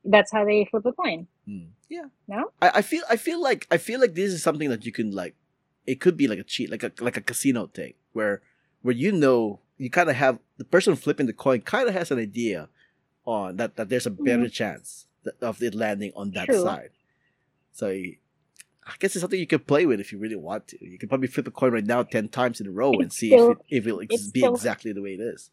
that's 0.06 0.32
how 0.32 0.46
they 0.46 0.66
flip 0.66 0.86
a 0.86 0.94
coin. 0.94 1.28
Hmm. 1.46 1.66
Yeah, 1.90 2.06
No? 2.28 2.52
I, 2.62 2.72
I 2.76 2.82
feel 2.82 3.04
I 3.10 3.18
feel 3.18 3.42
like 3.42 3.68
I 3.70 3.78
feel 3.78 4.00
like 4.00 4.16
this 4.16 4.32
is 4.34 4.42
something 4.42 4.70
that 4.70 4.86
you 4.86 4.92
can 4.92 5.12
like. 5.12 5.36
It 5.86 6.00
could 6.00 6.16
be 6.16 6.28
like 6.28 6.40
a 6.40 6.44
cheat, 6.44 6.72
like 6.72 6.84
a 6.84 6.92
like 7.02 7.18
a 7.18 7.22
casino 7.22 7.68
thing, 7.68 7.94
where 8.14 8.42
where 8.82 8.96
you 8.96 9.12
know 9.12 9.60
you 9.78 9.90
kind 9.90 10.10
of 10.10 10.16
have 10.16 10.40
the 10.58 10.66
person 10.66 10.96
flipping 10.96 11.26
the 11.26 11.34
coin 11.34 11.62
kind 11.62 11.88
of 11.90 11.94
has 11.94 12.10
an 12.10 12.20
idea 12.20 12.70
on 13.26 13.58
that 13.58 13.76
that 13.76 13.90
there's 13.90 14.06
a 14.06 14.12
better 14.12 14.50
chance 14.50 15.08
th- 15.24 15.36
of 15.42 15.62
it 15.62 15.74
landing 15.76 16.12
on 16.16 16.32
that 16.32 16.46
True. 16.46 16.62
side. 16.62 16.92
So 17.74 17.90
I 18.86 18.94
guess 19.00 19.16
it's 19.16 19.22
something 19.22 19.40
you 19.40 19.48
can 19.48 19.60
play 19.60 19.86
with 19.86 20.00
if 20.00 20.12
you 20.12 20.18
really 20.20 20.36
want 20.36 20.68
to. 20.70 20.86
You 20.86 20.98
can 20.98 21.08
probably 21.10 21.28
flip 21.28 21.48
a 21.48 21.52
coin 21.52 21.72
right 21.72 21.86
now 21.86 22.04
ten 22.04 22.28
times 22.28 22.60
in 22.60 22.68
a 22.68 22.72
row 22.72 22.92
and 22.94 23.12
see 23.12 23.30
still- 23.30 23.52
if 23.52 23.58
it, 23.58 23.66
if 23.70 23.88
it'll 23.88 24.02
ex- 24.02 24.14
it's 24.16 24.32
be 24.32 24.40
still- 24.42 24.54
exactly 24.54 24.92
the 24.94 25.02
way 25.02 25.12
it 25.14 25.22
is. 25.22 25.52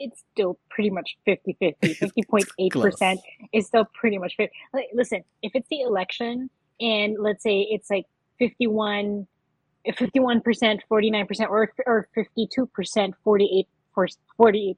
It's 0.00 0.24
still 0.32 0.58
pretty 0.70 0.90
much 0.90 1.16
50 1.24 1.56
50. 1.60 1.94
50.8% 2.28 3.16
is 3.52 3.66
still 3.66 3.86
pretty 3.94 4.18
much 4.18 4.34
50. 4.36 4.52
Like, 4.72 4.86
listen, 4.92 5.22
if 5.40 5.52
it's 5.54 5.68
the 5.70 5.82
election 5.82 6.50
and 6.80 7.16
let's 7.18 7.44
say 7.44 7.60
it's 7.70 7.88
like 7.90 8.04
51, 8.40 9.26
51%, 9.86 10.80
49%, 10.90 11.48
or, 11.48 11.72
or 11.86 12.08
52%, 12.16 13.12
48, 13.22 13.68
for 13.94 14.08
48%, 14.38 14.74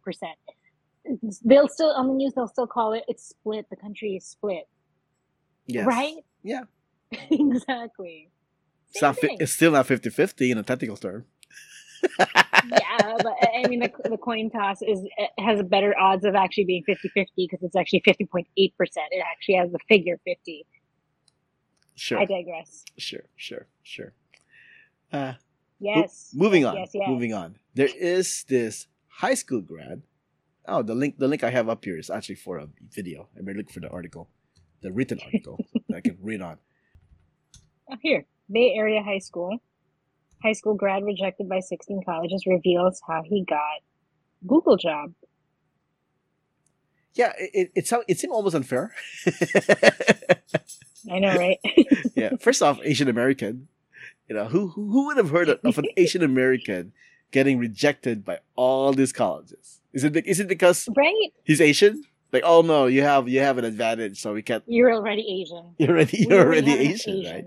they'll 1.45 1.69
still, 1.69 1.89
on 1.93 2.09
the 2.09 2.15
news, 2.15 2.35
they'll 2.35 2.47
still 2.47 2.67
call 2.67 2.93
it, 2.93 3.05
it's 3.09 3.27
split. 3.27 3.67
The 3.71 3.77
country 3.77 4.17
is 4.17 4.27
split. 4.27 4.69
Yes. 5.67 5.87
Right? 5.87 6.17
Yeah. 6.43 6.65
exactly. 7.31 8.31
It's, 8.91 9.01
Same 9.01 9.09
not 9.09 9.19
thing. 9.19 9.37
it's 9.41 9.53
still 9.53 9.73
not 9.73 9.87
50-50 9.87 10.51
in 10.51 10.59
a 10.59 10.63
technical 10.63 10.97
term. 10.97 11.25
yeah, 12.19 13.17
but 13.23 13.35
I 13.55 13.67
mean, 13.69 13.81
the, 13.81 13.91
the 14.05 14.17
coin 14.17 14.51
toss 14.51 14.83
is 14.83 15.01
has 15.39 15.63
better 15.63 15.95
odds 15.99 16.25
of 16.25 16.35
actually 16.35 16.65
being 16.65 16.83
50 16.85 17.09
50 17.09 17.33
because 17.37 17.63
it's 17.63 17.77
actually 17.77 18.03
50.8%. 18.07 18.45
It 18.57 19.25
actually 19.31 19.55
has 19.57 19.73
the 19.73 19.79
figure 19.89 20.19
50. 20.25 20.67
Sure. 21.95 22.19
I 22.19 22.27
digress. 22.27 22.85
Sure, 22.99 23.25
sure, 23.37 23.67
sure. 23.83 24.13
Uh, 25.13 25.33
mo- 25.33 25.35
Yes. 25.79 26.31
moving 26.35 26.63
yes, 26.63 26.71
on. 26.71 26.77
Yes, 26.77 26.91
yes. 26.95 27.09
Moving 27.09 27.35
on. 27.35 27.57
There 27.75 27.89
is 27.95 28.45
this 28.49 28.87
high 29.09 29.35
school 29.35 29.61
grad. 29.61 30.03
Oh, 30.67 30.83
the 30.83 30.95
link 30.95 31.19
the 31.19 31.29
link 31.29 31.45
I 31.45 31.51
have 31.51 31.69
up 31.69 31.85
here 31.85 31.99
is 31.99 32.11
actually 32.11 32.37
for 32.37 32.59
a 32.59 32.69
video. 32.91 33.29
I 33.37 33.43
better 33.43 33.59
look 33.59 33.71
for 33.71 33.81
the 33.81 33.89
article, 33.91 34.29
the 34.83 34.93
written 34.93 35.19
article 35.25 35.59
that 35.89 35.97
I 35.97 36.01
can 36.01 36.19
read 36.21 36.43
on. 36.43 36.59
Oh, 37.91 37.97
here, 38.03 38.27
Bay 38.51 38.75
Area 38.75 39.03
High 39.03 39.19
School. 39.19 39.59
High 40.43 40.53
school 40.53 40.75
grad 40.75 41.05
rejected 41.05 41.49
by 41.49 41.61
16 41.61 42.03
colleges 42.05 42.45
reveals 42.47 43.01
how 43.07 43.23
he 43.25 43.45
got 43.45 43.81
Google 44.47 44.77
job. 44.77 45.13
Yeah, 47.15 47.33
it 47.39 47.71
it, 47.75 47.91
it, 47.91 48.05
it 48.09 48.19
seemed 48.19 48.33
almost 48.33 48.55
unfair. 48.55 48.95
I 51.11 51.19
know, 51.19 51.35
right? 51.35 51.59
yeah. 52.15 52.37
First 52.39 52.63
off, 52.63 52.79
Asian 52.83 53.09
American. 53.09 53.69
You 54.29 54.35
know 54.35 54.47
who 54.47 54.69
who 54.69 54.91
who 54.91 55.07
would 55.07 55.17
have 55.17 55.31
heard 55.31 55.49
of 55.49 55.79
an 55.79 55.87
Asian 55.97 56.23
American 56.23 56.93
getting 57.31 57.59
rejected 57.59 58.25
by 58.25 58.41
all 58.55 58.93
these 58.93 59.13
colleges? 59.13 59.81
Is 59.93 60.05
it, 60.05 60.17
is 60.27 60.41
it 60.41 60.49
because 60.49 60.89
right? 60.95 61.33
he's 61.45 61.61
Asian? 61.61 62.05
Like, 62.37 62.45
oh 62.45 62.61
no, 62.61 62.85
you 62.85 63.01
have 63.01 63.31
you 63.31 63.41
have 63.41 63.57
an 63.57 63.65
advantage, 63.65 64.21
so 64.21 64.35
we 64.35 64.43
can't. 64.43 64.63
You're 64.67 64.93
already 64.93 65.25
Asian. 65.41 65.73
You're 65.79 65.97
already 65.97 66.19
you're 66.29 66.45
already 66.45 66.69
already 66.69 66.71
have 66.71 66.81
enough 66.81 67.01
Asian, 67.01 67.25
right? 67.25 67.45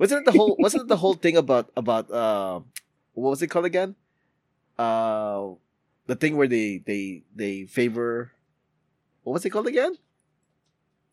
Wasn't 0.00 0.18
it 0.18 0.24
the 0.24 0.32
whole 0.32 0.56
wasn't 0.58 0.82
it 0.82 0.88
the 0.88 0.96
whole 0.96 1.14
thing 1.24 1.36
about 1.36 1.70
about 1.76 2.10
uh 2.10 2.58
what 3.14 3.30
was 3.30 3.40
it 3.42 3.46
called 3.54 3.66
again? 3.66 3.94
Uh 4.76 5.54
the 6.10 6.16
thing 6.16 6.36
where 6.36 6.48
they 6.48 6.82
they 6.84 7.22
they 7.32 7.66
favor 7.66 8.32
what 9.22 9.34
was 9.34 9.44
it 9.44 9.50
called 9.50 9.68
again? 9.68 9.94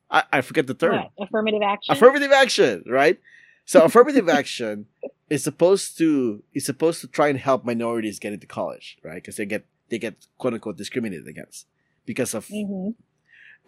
I, 0.10 0.24
I 0.34 0.42
forget 0.42 0.66
the 0.66 0.74
term. 0.74 1.06
What? 1.16 1.28
Affirmative 1.28 1.62
action? 1.62 1.94
Affirmative 1.94 2.32
action, 2.32 2.84
right? 2.88 3.20
So 3.66 3.84
affirmative 3.86 4.28
action 4.28 4.88
is 5.30 5.44
supposed 5.44 6.00
to 6.00 6.42
is 6.56 6.66
supposed 6.66 7.00
to 7.02 7.08
try 7.08 7.28
and 7.30 7.38
help 7.38 7.64
minorities 7.64 8.18
get 8.18 8.34
into 8.34 8.48
college, 8.48 8.98
right? 9.04 9.22
Because 9.22 9.38
they 9.38 9.46
get 9.46 9.68
they 9.90 10.00
get 10.00 10.26
quote 10.40 10.56
unquote 10.56 10.78
discriminated 10.78 11.28
against 11.28 11.68
because 12.08 12.34
of 12.34 12.48
hmm 12.48 12.98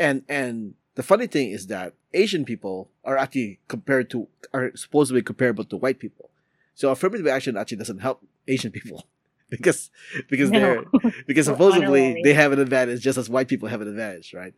and 0.02 0.24
and 0.28 0.74
the 0.96 1.04
funny 1.04 1.28
thing 1.28 1.52
is 1.52 1.68
that 1.68 1.94
Asian 2.14 2.44
people 2.46 2.90
are 3.06 3.18
actually 3.18 3.60
compared 3.68 4.10
to 4.12 4.28
are 4.54 4.72
supposedly 4.76 5.22
comparable 5.22 5.64
to 5.66 5.78
white 5.78 6.00
people. 6.00 6.30
So 6.76 6.90
affirmative 6.92 7.28
action 7.28 7.56
actually 7.58 7.78
doesn't 7.78 8.00
help 8.00 8.18
Asian 8.48 8.72
people 8.72 9.06
because 9.50 9.90
because 10.30 10.50
they're 10.52 10.84
because 11.28 11.46
supposedly 11.46 12.22
they 12.24 12.34
have 12.34 12.52
an 12.52 12.60
advantage 12.60 13.02
just 13.02 13.18
as 13.18 13.30
white 13.30 13.48
people 13.48 13.68
have 13.70 13.82
an 13.82 13.88
advantage, 13.88 14.34
right? 14.34 14.54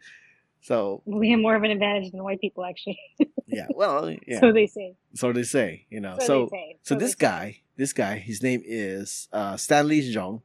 So 0.61 1.01
We 1.05 1.31
have 1.31 1.41
more 1.41 1.55
of 1.55 1.63
an 1.63 1.71
advantage 1.71 2.11
than 2.13 2.23
white 2.23 2.39
people, 2.39 2.63
actually. 2.63 2.97
yeah, 3.47 3.67
well, 3.75 4.09
yeah. 4.25 4.39
So 4.39 4.53
they 4.53 4.65
say. 4.67 4.95
So 5.13 5.33
they 5.33 5.43
say, 5.43 5.85
you 5.89 5.99
know. 5.99 6.15
So, 6.19 6.25
So 6.25 6.49
say. 6.51 6.77
so 6.83 6.95
they 6.95 6.99
this 7.03 7.11
say. 7.11 7.17
guy, 7.19 7.61
this 7.75 7.91
guy, 7.91 8.17
his 8.17 8.41
name 8.41 8.61
is 8.65 9.27
uh, 9.33 9.57
Stanley 9.57 9.99
Zhong, 10.01 10.41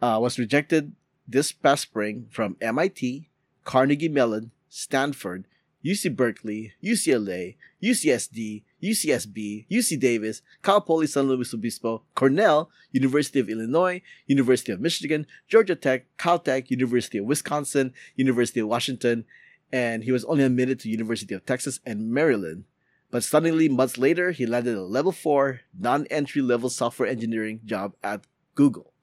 uh, 0.00 0.18
was 0.22 0.38
rejected 0.38 0.94
this 1.26 1.50
past 1.50 1.82
spring 1.82 2.28
from 2.30 2.56
MIT, 2.60 3.28
Carnegie 3.68 4.08
Mellon, 4.08 4.50
Stanford, 4.70 5.44
UC 5.84 6.16
Berkeley, 6.16 6.72
UCLA, 6.82 7.56
UCSD, 7.82 8.62
UCSB, 8.82 9.68
UC 9.70 10.00
Davis, 10.00 10.40
Cal 10.62 10.80
Poly 10.80 11.06
San 11.06 11.28
Luis 11.28 11.52
Obispo, 11.52 12.02
Cornell, 12.14 12.70
University 12.92 13.40
of 13.40 13.50
Illinois, 13.50 14.00
University 14.26 14.72
of 14.72 14.80
Michigan, 14.80 15.26
Georgia 15.48 15.74
Tech, 15.74 16.06
Caltech, 16.16 16.70
University 16.70 17.18
of 17.18 17.26
Wisconsin, 17.26 17.92
University 18.16 18.60
of 18.60 18.68
Washington, 18.68 19.26
and 19.70 20.02
he 20.02 20.12
was 20.12 20.24
only 20.24 20.44
admitted 20.44 20.80
to 20.80 20.88
University 20.88 21.34
of 21.34 21.44
Texas 21.44 21.78
and 21.84 22.10
Maryland. 22.10 22.64
But 23.10 23.22
suddenly, 23.22 23.68
months 23.68 23.98
later, 23.98 24.30
he 24.30 24.46
landed 24.46 24.78
a 24.78 24.82
level 24.82 25.12
4 25.12 25.60
non 25.78 26.06
entry 26.06 26.40
level 26.40 26.70
software 26.70 27.06
engineering 27.06 27.60
job 27.66 27.92
at 28.02 28.26
Google. 28.54 28.94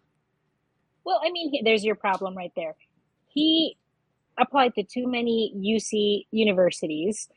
Well, 1.04 1.21
I 1.23 1.30
mean, 1.30 1.54
there's 1.63 1.86
your 1.86 1.93
problem 1.93 2.36
right 2.36 2.54
there. 2.56 2.73
He 3.28 3.78
applied 4.39 4.76
to 4.76 4.84
too 4.84 5.08
many 5.08 5.54
UC 5.56 6.28
universities 6.32 7.30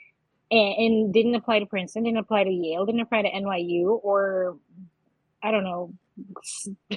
and, 0.51 0.75
and 0.77 1.15
didn't 1.15 1.35
apply 1.35 1.61
to 1.61 1.67
Princeton, 1.67 2.05
didn't 2.05 2.19
apply 2.19 2.45
to 2.45 2.51
Yale, 2.51 2.87
didn't 2.87 3.01
apply 3.01 3.23
to 3.23 3.31
NYU, 3.31 4.01
or 4.03 4.57
I 5.43 5.51
don't 5.51 5.65
know. 5.65 5.93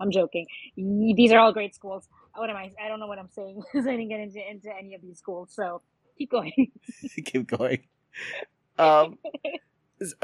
I'm 0.00 0.10
joking. 0.10 0.46
These 0.76 1.32
are 1.32 1.38
all 1.38 1.52
great 1.52 1.74
schools. 1.74 2.08
What 2.34 2.50
am 2.50 2.56
I? 2.56 2.72
I 2.82 2.88
don't 2.88 2.98
know 2.98 3.06
what 3.06 3.18
I'm 3.18 3.28
saying 3.30 3.62
because 3.72 3.86
I 3.86 3.92
didn't 3.92 4.08
get 4.08 4.20
into, 4.20 4.50
into 4.50 4.68
any 4.76 4.94
of 4.94 5.02
these 5.02 5.18
schools. 5.18 5.50
So 5.54 5.80
keep 6.18 6.30
going. 6.30 6.72
Keep 7.24 7.46
going. 7.48 7.82
Um, 8.78 9.18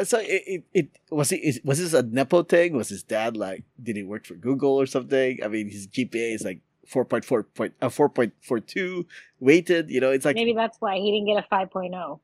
so 0.03 0.19
it, 0.19 0.43
it, 0.47 0.65
it 0.75 0.91
was 1.11 1.31
he 1.31 1.61
was 1.65 1.79
this 1.79 1.93
a 1.93 2.03
nepo 2.03 2.43
thing? 2.43 2.75
Was 2.75 2.89
his 2.89 3.03
dad 3.03 3.37
like 3.37 3.65
did 3.81 3.97
he 3.97 4.03
work 4.03 4.27
for 4.27 4.35
Google 4.35 4.81
or 4.81 4.87
something? 4.87 5.39
I 5.45 5.49
mean, 5.49 5.71
his 5.71 5.87
GPA 5.87 6.35
is 6.35 6.45
like 6.45 6.61
four 6.89 7.05
point 7.05 7.25
four 7.25 7.43
point 7.45 7.75
uh, 7.81 7.89
four 7.89 8.09
point 8.09 8.33
four 8.41 8.61
two 8.61 9.07
weighted. 9.41 9.91
You 9.91 10.01
know, 10.01 10.11
it's 10.11 10.25
like 10.25 10.37
Maybe 10.37 10.55
that's 10.55 10.81
why 10.81 10.97
he 10.97 11.13
didn't 11.13 11.27
get 11.27 11.45
a 11.45 11.55
5.0 11.55 12.21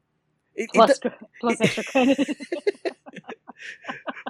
it, 0.56 0.62
it 0.62 0.70
plus, 0.72 0.98
do- 0.98 1.10
plus 1.40 1.60
extra 1.60 1.84
credit. 1.92 2.36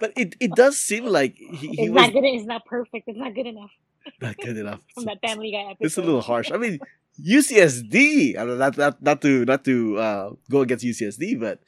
but 0.00 0.12
it, 0.16 0.36
it 0.40 0.52
does 0.52 0.78
seem 0.78 1.06
like 1.06 1.36
he, 1.36 1.68
he 1.68 1.82
it's 1.82 1.90
was 1.90 2.02
not 2.02 2.12
good. 2.12 2.24
It's 2.24 2.46
not 2.46 2.64
perfect. 2.66 3.08
It's 3.08 3.18
not 3.18 3.34
good 3.34 3.46
enough 3.46 3.70
not 4.20 4.36
good 4.36 4.56
enough. 4.56 4.80
from 4.94 5.04
that 5.04 5.20
Family 5.20 5.52
Guy 5.52 5.70
episode. 5.72 5.86
It's 5.86 5.96
a 5.98 6.02
little 6.02 6.20
harsh. 6.20 6.50
I 6.52 6.56
mean, 6.56 6.78
UCSD. 7.20 8.38
I 8.38 8.44
mean, 8.44 8.58
not 8.58 8.76
not 8.76 9.02
not 9.02 9.22
to 9.22 9.44
not 9.44 9.64
to 9.64 9.98
uh, 9.98 10.30
go 10.50 10.60
against 10.60 10.84
UCSD, 10.84 11.40
but 11.40 11.60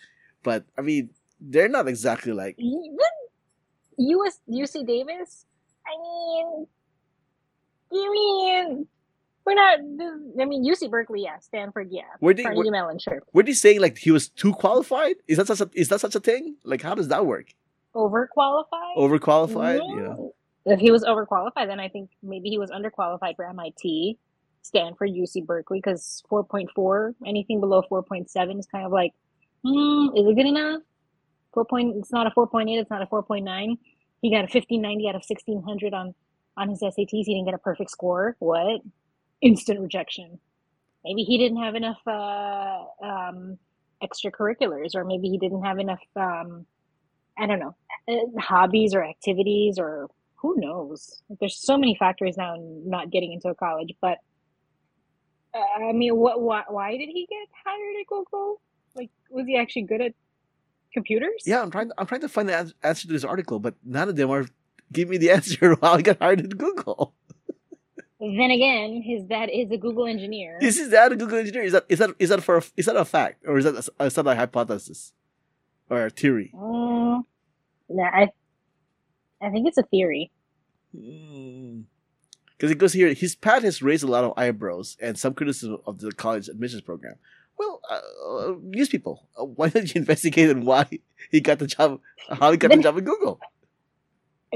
but 0.42 0.64
I 0.76 0.82
mean, 0.82 1.10
they're 1.40 1.68
not 1.68 1.88
exactly 1.88 2.32
like 2.32 2.56
Even 2.58 2.98
US 3.98 4.40
UC 4.48 4.86
Davis. 4.86 5.46
I 5.86 5.94
mean, 6.02 6.66
you 7.92 8.12
mean 8.12 8.86
we're 9.44 9.54
not. 9.54 9.78
I 10.40 10.44
mean, 10.44 10.64
UC 10.64 10.90
Berkeley, 10.90 11.22
yeah. 11.22 11.38
Stanford, 11.38 11.88
yeah. 11.90 12.02
Were 12.20 12.34
they- 12.34 12.42
Carnegie 12.42 12.64
were- 12.66 12.70
Mellon, 12.72 12.98
sure. 12.98 13.22
were 13.32 13.42
they 13.44 13.52
saying 13.52 13.80
like 13.80 13.96
he 13.98 14.10
was 14.10 14.28
too 14.28 14.52
qualified? 14.54 15.16
Is 15.28 15.36
that 15.38 15.46
such 15.46 15.60
a 15.60 15.70
is 15.74 15.88
that 15.90 16.00
such 16.00 16.14
a 16.16 16.20
thing? 16.20 16.56
Like, 16.64 16.82
how 16.82 16.94
does 16.94 17.08
that 17.08 17.26
work? 17.26 17.46
Overqualified. 17.94 18.96
Overqualified? 18.96 19.78
No. 19.78 20.32
Yeah. 20.66 20.74
If 20.74 20.80
he 20.80 20.90
was 20.90 21.04
overqualified, 21.04 21.68
then 21.68 21.78
I 21.80 21.88
think 21.88 22.10
maybe 22.22 22.50
he 22.50 22.58
was 22.58 22.70
underqualified 22.70 23.36
for 23.36 23.48
MIT, 23.48 24.18
Stanford, 24.62 25.10
UC 25.10 25.46
Berkeley, 25.46 25.78
because 25.78 26.22
4.4, 26.30 27.14
anything 27.24 27.60
below 27.60 27.82
4.7 27.90 28.58
is 28.58 28.66
kind 28.66 28.84
of 28.84 28.90
like, 28.92 29.12
hmm, 29.64 30.08
is 30.16 30.26
it 30.26 30.34
good 30.34 30.46
enough? 30.46 30.82
4 31.54 31.64
point, 31.66 31.96
it's 31.96 32.10
not 32.12 32.26
a 32.26 32.30
4.8, 32.30 32.78
it's 32.80 32.90
not 32.90 33.00
a 33.00 33.06
4.9. 33.06 33.78
He 34.22 34.30
got 34.30 34.38
a 34.38 34.50
1590 34.50 35.08
out 35.08 35.14
of 35.14 35.22
1600 35.26 35.94
on, 35.94 36.14
on 36.56 36.68
his 36.68 36.80
SATs. 36.80 37.08
He 37.10 37.24
didn't 37.24 37.44
get 37.44 37.54
a 37.54 37.58
perfect 37.58 37.90
score. 37.90 38.36
What? 38.38 38.80
Instant 39.42 39.80
rejection. 39.80 40.38
Maybe 41.04 41.22
he 41.22 41.38
didn't 41.38 41.62
have 41.62 41.74
enough 41.74 42.00
uh, 42.06 42.84
um, 43.02 43.58
extracurriculars, 44.02 44.94
or 44.94 45.04
maybe 45.04 45.28
he 45.28 45.38
didn't 45.38 45.62
have 45.62 45.78
enough, 45.78 46.02
um, 46.16 46.66
I 47.38 47.46
don't 47.46 47.60
know, 47.60 47.76
uh, 48.08 48.40
hobbies 48.40 48.94
or 48.94 49.04
activities 49.04 49.78
or 49.78 50.08
who 50.36 50.54
knows? 50.58 51.22
There's 51.40 51.56
so 51.56 51.76
many 51.76 51.96
factors 51.96 52.36
now 52.36 52.54
in 52.54 52.88
not 52.88 53.10
getting 53.10 53.32
into 53.32 53.48
a 53.48 53.54
college. 53.54 53.94
But 54.00 54.18
uh, 55.54 55.88
I 55.88 55.92
mean, 55.92 56.16
what? 56.16 56.40
Why, 56.40 56.62
why 56.68 56.96
did 56.96 57.08
he 57.08 57.26
get 57.28 57.48
hired 57.64 57.96
at 58.00 58.06
Google? 58.06 58.60
Like, 58.94 59.10
was 59.30 59.46
he 59.46 59.56
actually 59.56 59.82
good 59.82 60.00
at 60.00 60.14
computers? 60.92 61.42
Yeah, 61.44 61.62
I'm 61.62 61.70
trying. 61.70 61.90
I'm 61.98 62.06
trying 62.06 62.20
to 62.20 62.28
find 62.28 62.48
the 62.48 62.72
answer 62.82 63.06
to 63.06 63.12
this 63.12 63.24
article, 63.24 63.58
but 63.58 63.74
none 63.84 64.08
of 64.08 64.16
them 64.16 64.30
are 64.30 64.46
give 64.92 65.08
me 65.08 65.18
the 65.18 65.30
answer 65.30 65.74
while 65.80 65.94
I 65.94 66.02
got 66.02 66.18
hired 66.18 66.40
at 66.40 66.56
Google. 66.56 67.14
Then 68.18 68.50
again, 68.50 69.02
his 69.02 69.24
dad 69.24 69.50
is 69.52 69.70
a 69.70 69.76
Google 69.76 70.06
engineer. 70.06 70.58
Is 70.62 70.78
his 70.78 70.88
dad 70.88 71.12
a 71.12 71.16
Google 71.16 71.38
engineer? 71.38 71.62
Is 71.62 71.72
that 71.72 71.84
is 71.88 71.98
that 71.98 72.10
is 72.18 72.30
that 72.30 72.42
for 72.42 72.58
a, 72.58 72.62
is 72.76 72.86
that 72.86 72.96
a 72.96 73.04
fact 73.04 73.44
or 73.46 73.58
is 73.58 73.64
that 73.64 73.90
a, 74.00 74.04
is 74.04 74.14
that 74.14 74.26
a 74.26 74.34
hypothesis 74.34 75.12
or 75.90 76.06
a 76.06 76.10
theory? 76.10 76.50
Mm, 76.54 77.24
yeah, 77.88 78.10
I, 78.12 78.32
I 79.42 79.50
think 79.50 79.68
it's 79.68 79.76
a 79.76 79.82
theory. 79.82 80.30
Because 80.92 82.70
it 82.70 82.78
goes 82.78 82.94
here, 82.94 83.12
his 83.12 83.36
path 83.36 83.62
has 83.64 83.82
raised 83.82 84.02
a 84.02 84.06
lot 84.06 84.24
of 84.24 84.32
eyebrows 84.36 84.96
and 85.00 85.18
some 85.18 85.34
criticism 85.34 85.78
of 85.86 85.98
the 85.98 86.10
college 86.10 86.48
admissions 86.48 86.82
program. 86.82 87.16
Well, 87.58 87.80
uh, 87.90 88.00
uh, 88.28 88.54
news 88.62 88.88
people, 88.88 89.28
uh, 89.38 89.44
why 89.44 89.68
don't 89.68 89.94
you 89.94 89.98
investigate 90.00 90.50
on 90.50 90.64
why 90.64 90.86
he 91.30 91.40
got 91.40 91.58
the 91.58 91.66
job, 91.66 92.00
how 92.30 92.50
he 92.50 92.56
got 92.56 92.70
the 92.70 92.78
job 92.78 92.96
at 92.96 93.04
Google? 93.04 93.40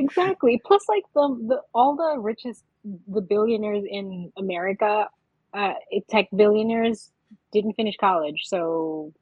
Exactly. 0.00 0.60
Plus, 0.64 0.82
like 0.88 1.04
the, 1.14 1.36
the 1.48 1.60
all 1.74 1.96
the 1.96 2.18
richest, 2.18 2.64
the 3.08 3.20
billionaires 3.20 3.84
in 3.88 4.32
America, 4.36 5.08
uh, 5.52 5.74
tech 6.08 6.28
billionaires 6.34 7.10
didn't 7.52 7.74
finish 7.74 7.96
college. 8.00 8.42
So, 8.46 9.12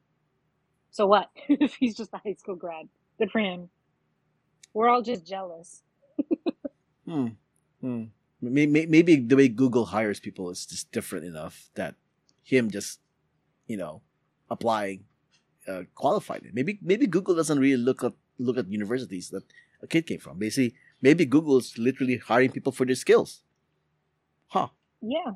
so 0.90 1.06
what? 1.06 1.28
if 1.48 1.74
he's 1.74 1.96
just 1.96 2.10
a 2.14 2.18
high 2.18 2.34
school 2.34 2.54
grad, 2.54 2.88
good 3.18 3.30
for 3.30 3.40
him. 3.40 3.68
We're 4.72 4.88
all 4.88 5.02
just 5.02 5.26
jealous. 5.26 5.82
Hmm. 7.06 7.28
Hmm. 7.80 8.04
Maybe, 8.40 9.16
the 9.16 9.34
way 9.34 9.48
Google 9.48 9.86
hires 9.86 10.20
people 10.20 10.50
is 10.50 10.66
just 10.66 10.92
different 10.92 11.24
enough 11.24 11.70
that 11.74 11.94
him 12.44 12.70
just, 12.70 13.00
you 13.66 13.76
know, 13.76 14.02
applying 14.50 15.04
uh, 15.66 15.82
qualified. 15.94 16.46
Maybe 16.52 16.78
maybe 16.82 17.06
Google 17.06 17.34
doesn't 17.34 17.58
really 17.58 17.80
look 17.80 18.04
at 18.04 18.12
look 18.38 18.58
at 18.58 18.70
universities 18.70 19.30
that 19.30 19.42
a 19.82 19.86
kid 19.86 20.06
came 20.06 20.18
from. 20.20 20.38
Basically, 20.38 20.74
maybe 21.00 21.24
Google's 21.24 21.78
literally 21.78 22.18
hiring 22.18 22.50
people 22.52 22.72
for 22.72 22.84
their 22.86 22.94
skills. 22.96 23.42
Huh. 24.48 24.68
Yeah, 25.00 25.32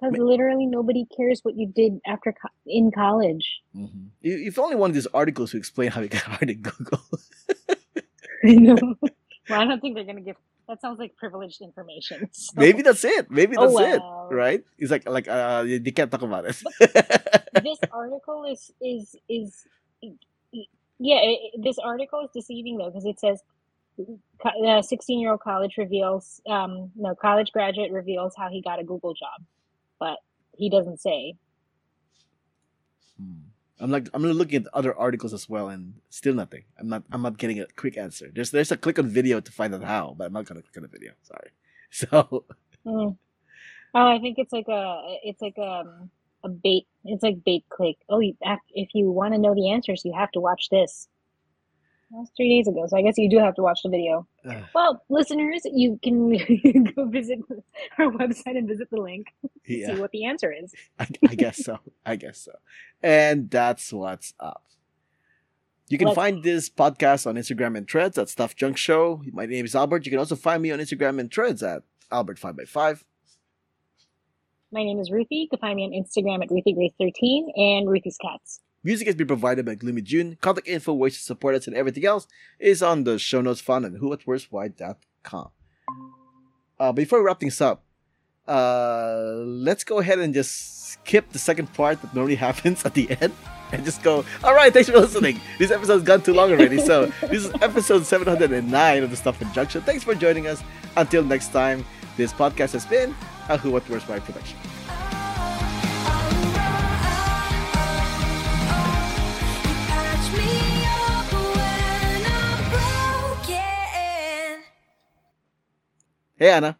because 0.00 0.16
literally 0.18 0.66
nobody 0.66 1.06
cares 1.16 1.40
what 1.42 1.56
you 1.56 1.66
did 1.66 2.00
after 2.06 2.32
co- 2.32 2.48
in 2.66 2.90
college. 2.90 3.60
Mm-hmm. 3.76 4.06
If 4.22 4.58
only 4.58 4.76
one 4.76 4.90
of 4.90 4.94
these 4.94 5.06
articles 5.14 5.52
to 5.52 5.56
explain 5.56 5.90
how 5.90 6.02
he 6.02 6.08
got 6.08 6.22
hired 6.32 6.50
at 6.50 6.62
Google. 6.62 7.00
I 8.44 8.54
know. 8.54 8.76
well, 9.48 9.60
I 9.60 9.64
don't 9.64 9.80
think 9.80 9.94
they're 9.94 10.04
gonna 10.04 10.20
give. 10.20 10.36
That 10.68 10.80
sounds 10.80 10.98
like 10.98 11.16
privileged 11.16 11.60
information. 11.62 12.28
so- 12.32 12.52
maybe 12.56 12.82
that's 12.82 13.04
it. 13.04 13.30
Maybe 13.30 13.56
Oh, 13.56 13.62
that's 13.62 13.74
well. 13.74 14.28
it. 14.30 14.34
Right? 14.34 14.64
It's 14.78 14.90
like 14.90 15.08
like 15.08 15.28
uh 15.28 15.62
they 15.64 15.90
can't 15.92 16.10
talk 16.10 16.22
about 16.22 16.44
it. 16.46 16.56
this 17.62 17.78
article 17.92 18.44
is 18.44 18.70
is 18.80 19.16
is 19.28 19.64
yeah 20.98 21.20
it- 21.22 21.62
this 21.62 21.78
article 21.78 22.20
is 22.24 22.30
deceiving 22.34 22.78
though 22.78 22.90
because 22.90 23.04
it 23.06 23.18
says 23.18 23.40
uh, 24.44 24.82
16 24.82 25.20
year 25.20 25.32
old 25.32 25.40
college 25.40 25.74
reveals 25.78 26.40
um 26.48 26.90
no 26.96 27.14
college 27.14 27.52
graduate 27.52 27.92
reveals 27.92 28.34
how 28.36 28.48
he 28.48 28.62
got 28.62 28.80
a 28.80 28.84
google 28.84 29.14
job 29.14 29.44
but 29.98 30.18
he 30.56 30.70
doesn't 30.70 31.00
say 31.00 31.34
Hmm. 33.18 33.50
I'm 33.80 33.90
like 33.90 34.08
I'm 34.14 34.22
looking 34.24 34.62
at 34.64 34.74
other 34.74 34.94
articles 34.96 35.32
as 35.32 35.48
well, 35.48 35.68
and 35.70 35.94
still 36.10 36.34
nothing. 36.34 36.64
I'm 36.78 36.88
not 36.88 37.02
I'm 37.12 37.22
not 37.22 37.38
getting 37.38 37.60
a 37.60 37.66
quick 37.76 37.96
answer. 37.96 38.30
There's 38.34 38.50
there's 38.50 38.72
a 38.72 38.76
click 38.76 38.98
on 38.98 39.08
video 39.08 39.40
to 39.40 39.52
find 39.52 39.74
out 39.74 39.84
how, 39.84 40.14
but 40.18 40.26
I'm 40.26 40.32
not 40.32 40.46
gonna 40.46 40.62
click 40.62 40.76
on 40.76 40.82
the 40.82 40.88
video. 40.88 41.12
Sorry. 41.22 41.50
So 41.92 42.44
Mm. 42.86 43.16
oh 43.94 44.06
i 44.06 44.18
think 44.18 44.38
it's 44.38 44.52
like 44.52 44.68
a 44.68 45.18
it's 45.24 45.42
like 45.42 45.58
um 45.58 46.10
a 46.44 46.48
bait 46.48 46.86
it's 47.04 47.22
like 47.22 47.44
bait 47.44 47.64
click 47.68 47.96
oh 48.08 48.20
you, 48.20 48.34
if 48.70 48.90
you 48.94 49.10
want 49.10 49.34
to 49.34 49.38
know 49.40 49.54
the 49.54 49.70
answers 49.70 50.04
you 50.04 50.12
have 50.14 50.30
to 50.32 50.40
watch 50.40 50.68
this 50.70 51.08
that 52.10 52.18
was 52.18 52.30
three 52.36 52.48
days 52.48 52.66
ago 52.68 52.86
so 52.88 52.96
i 52.96 53.02
guess 53.02 53.16
you 53.16 53.28
do 53.30 53.38
have 53.38 53.54
to 53.54 53.62
watch 53.62 53.80
the 53.84 53.88
video 53.90 54.26
uh, 54.48 54.54
Well, 54.74 55.02
listeners, 55.10 55.62
you 55.64 55.98
can 56.02 56.30
go 56.96 57.04
visit 57.06 57.40
our 57.98 58.06
website 58.10 58.56
and 58.56 58.66
visit 58.66 58.88
the 58.90 59.00
link 59.00 59.26
to 59.42 59.50
yeah, 59.76 59.94
see 59.94 60.00
what 60.00 60.10
the 60.12 60.24
answer 60.24 60.50
is. 60.50 60.72
I, 60.98 61.06
I 61.28 61.34
guess 61.34 61.62
so. 61.62 61.78
I 62.06 62.16
guess 62.16 62.38
so. 62.38 62.52
And 63.02 63.50
that's 63.50 63.92
what's 63.92 64.32
up. 64.40 64.64
You 65.88 65.98
can 65.98 66.06
Let's- 66.06 66.16
find 66.16 66.42
this 66.42 66.70
podcast 66.70 67.26
on 67.26 67.34
Instagram 67.34 67.76
and 67.76 67.86
Threads 67.86 68.16
at 68.16 68.30
Stuff 68.30 68.56
Junk 68.56 68.78
Show. 68.78 69.22
My 69.30 69.44
name 69.44 69.66
is 69.66 69.74
Albert. 69.74 70.06
You 70.06 70.10
can 70.10 70.18
also 70.18 70.36
find 70.36 70.62
me 70.62 70.70
on 70.70 70.78
Instagram 70.78 71.20
and 71.20 71.30
Threads 71.30 71.62
at 71.62 71.82
Albert5x5. 72.10 73.02
My 74.72 74.82
name 74.84 75.00
is 75.00 75.10
Ruthie. 75.10 75.36
You 75.36 75.48
can 75.50 75.58
find 75.58 75.76
me 75.76 75.84
on 75.84 75.90
Instagram 75.90 76.42
at 76.42 76.48
RuthieGrace13 76.48 77.58
and 77.58 77.90
Ruthie's 77.90 78.16
Cats. 78.16 78.60
Music 78.82 79.06
has 79.06 79.14
been 79.14 79.26
provided 79.26 79.66
by 79.66 79.74
Gloomy 79.74 80.00
June. 80.02 80.38
Contact 80.40 80.66
info, 80.66 80.94
ways 80.94 81.14
to 81.14 81.22
support 81.22 81.54
us, 81.54 81.66
and 81.66 81.76
everything 81.76 82.06
else 82.06 82.26
is 82.58 82.82
on 82.82 83.04
the 83.04 83.18
show 83.18 83.40
notes 83.40 83.60
found 83.60 83.84
on 83.84 83.92
whowhatwhereswhy.com. 83.96 85.50
Uh, 86.78 86.92
before 86.92 87.18
we 87.18 87.26
wrap 87.26 87.38
things 87.38 87.60
up, 87.60 87.82
uh, 88.48 89.34
let's 89.44 89.84
go 89.84 89.98
ahead 89.98 90.18
and 90.18 90.32
just 90.32 90.92
skip 90.92 91.30
the 91.30 91.38
second 91.38 91.72
part 91.74 92.00
that 92.00 92.14
normally 92.14 92.34
happens 92.46 92.84
at 92.86 92.94
the 92.94 93.10
end 93.20 93.34
and 93.72 93.84
just 93.84 94.02
go, 94.02 94.24
all 94.42 94.54
right, 94.54 94.72
thanks 94.72 94.88
for 94.88 94.98
listening. 94.98 95.40
This 95.58 95.70
episode's 95.70 96.02
gone 96.02 96.22
too 96.22 96.32
long 96.32 96.50
already. 96.50 96.80
So, 96.80 97.06
this 97.20 97.44
is 97.44 97.52
episode 97.60 98.06
709 98.06 99.02
of 99.02 99.10
the 99.10 99.16
Stuff 99.16 99.38
Junk 99.52 99.70
Show. 99.70 99.80
Thanks 99.80 100.04
for 100.04 100.14
joining 100.14 100.46
us. 100.46 100.62
Until 100.96 101.22
next 101.22 101.52
time, 101.52 101.84
this 102.16 102.32
podcast 102.32 102.72
has 102.72 102.86
been 102.86 103.14
a 103.48 103.58
Who 103.58 103.70
What 103.70 103.88
Where's 103.88 104.08
Why 104.08 104.18
production. 104.18 104.58
Hey, 116.40 116.52
Ana. 116.52 116.78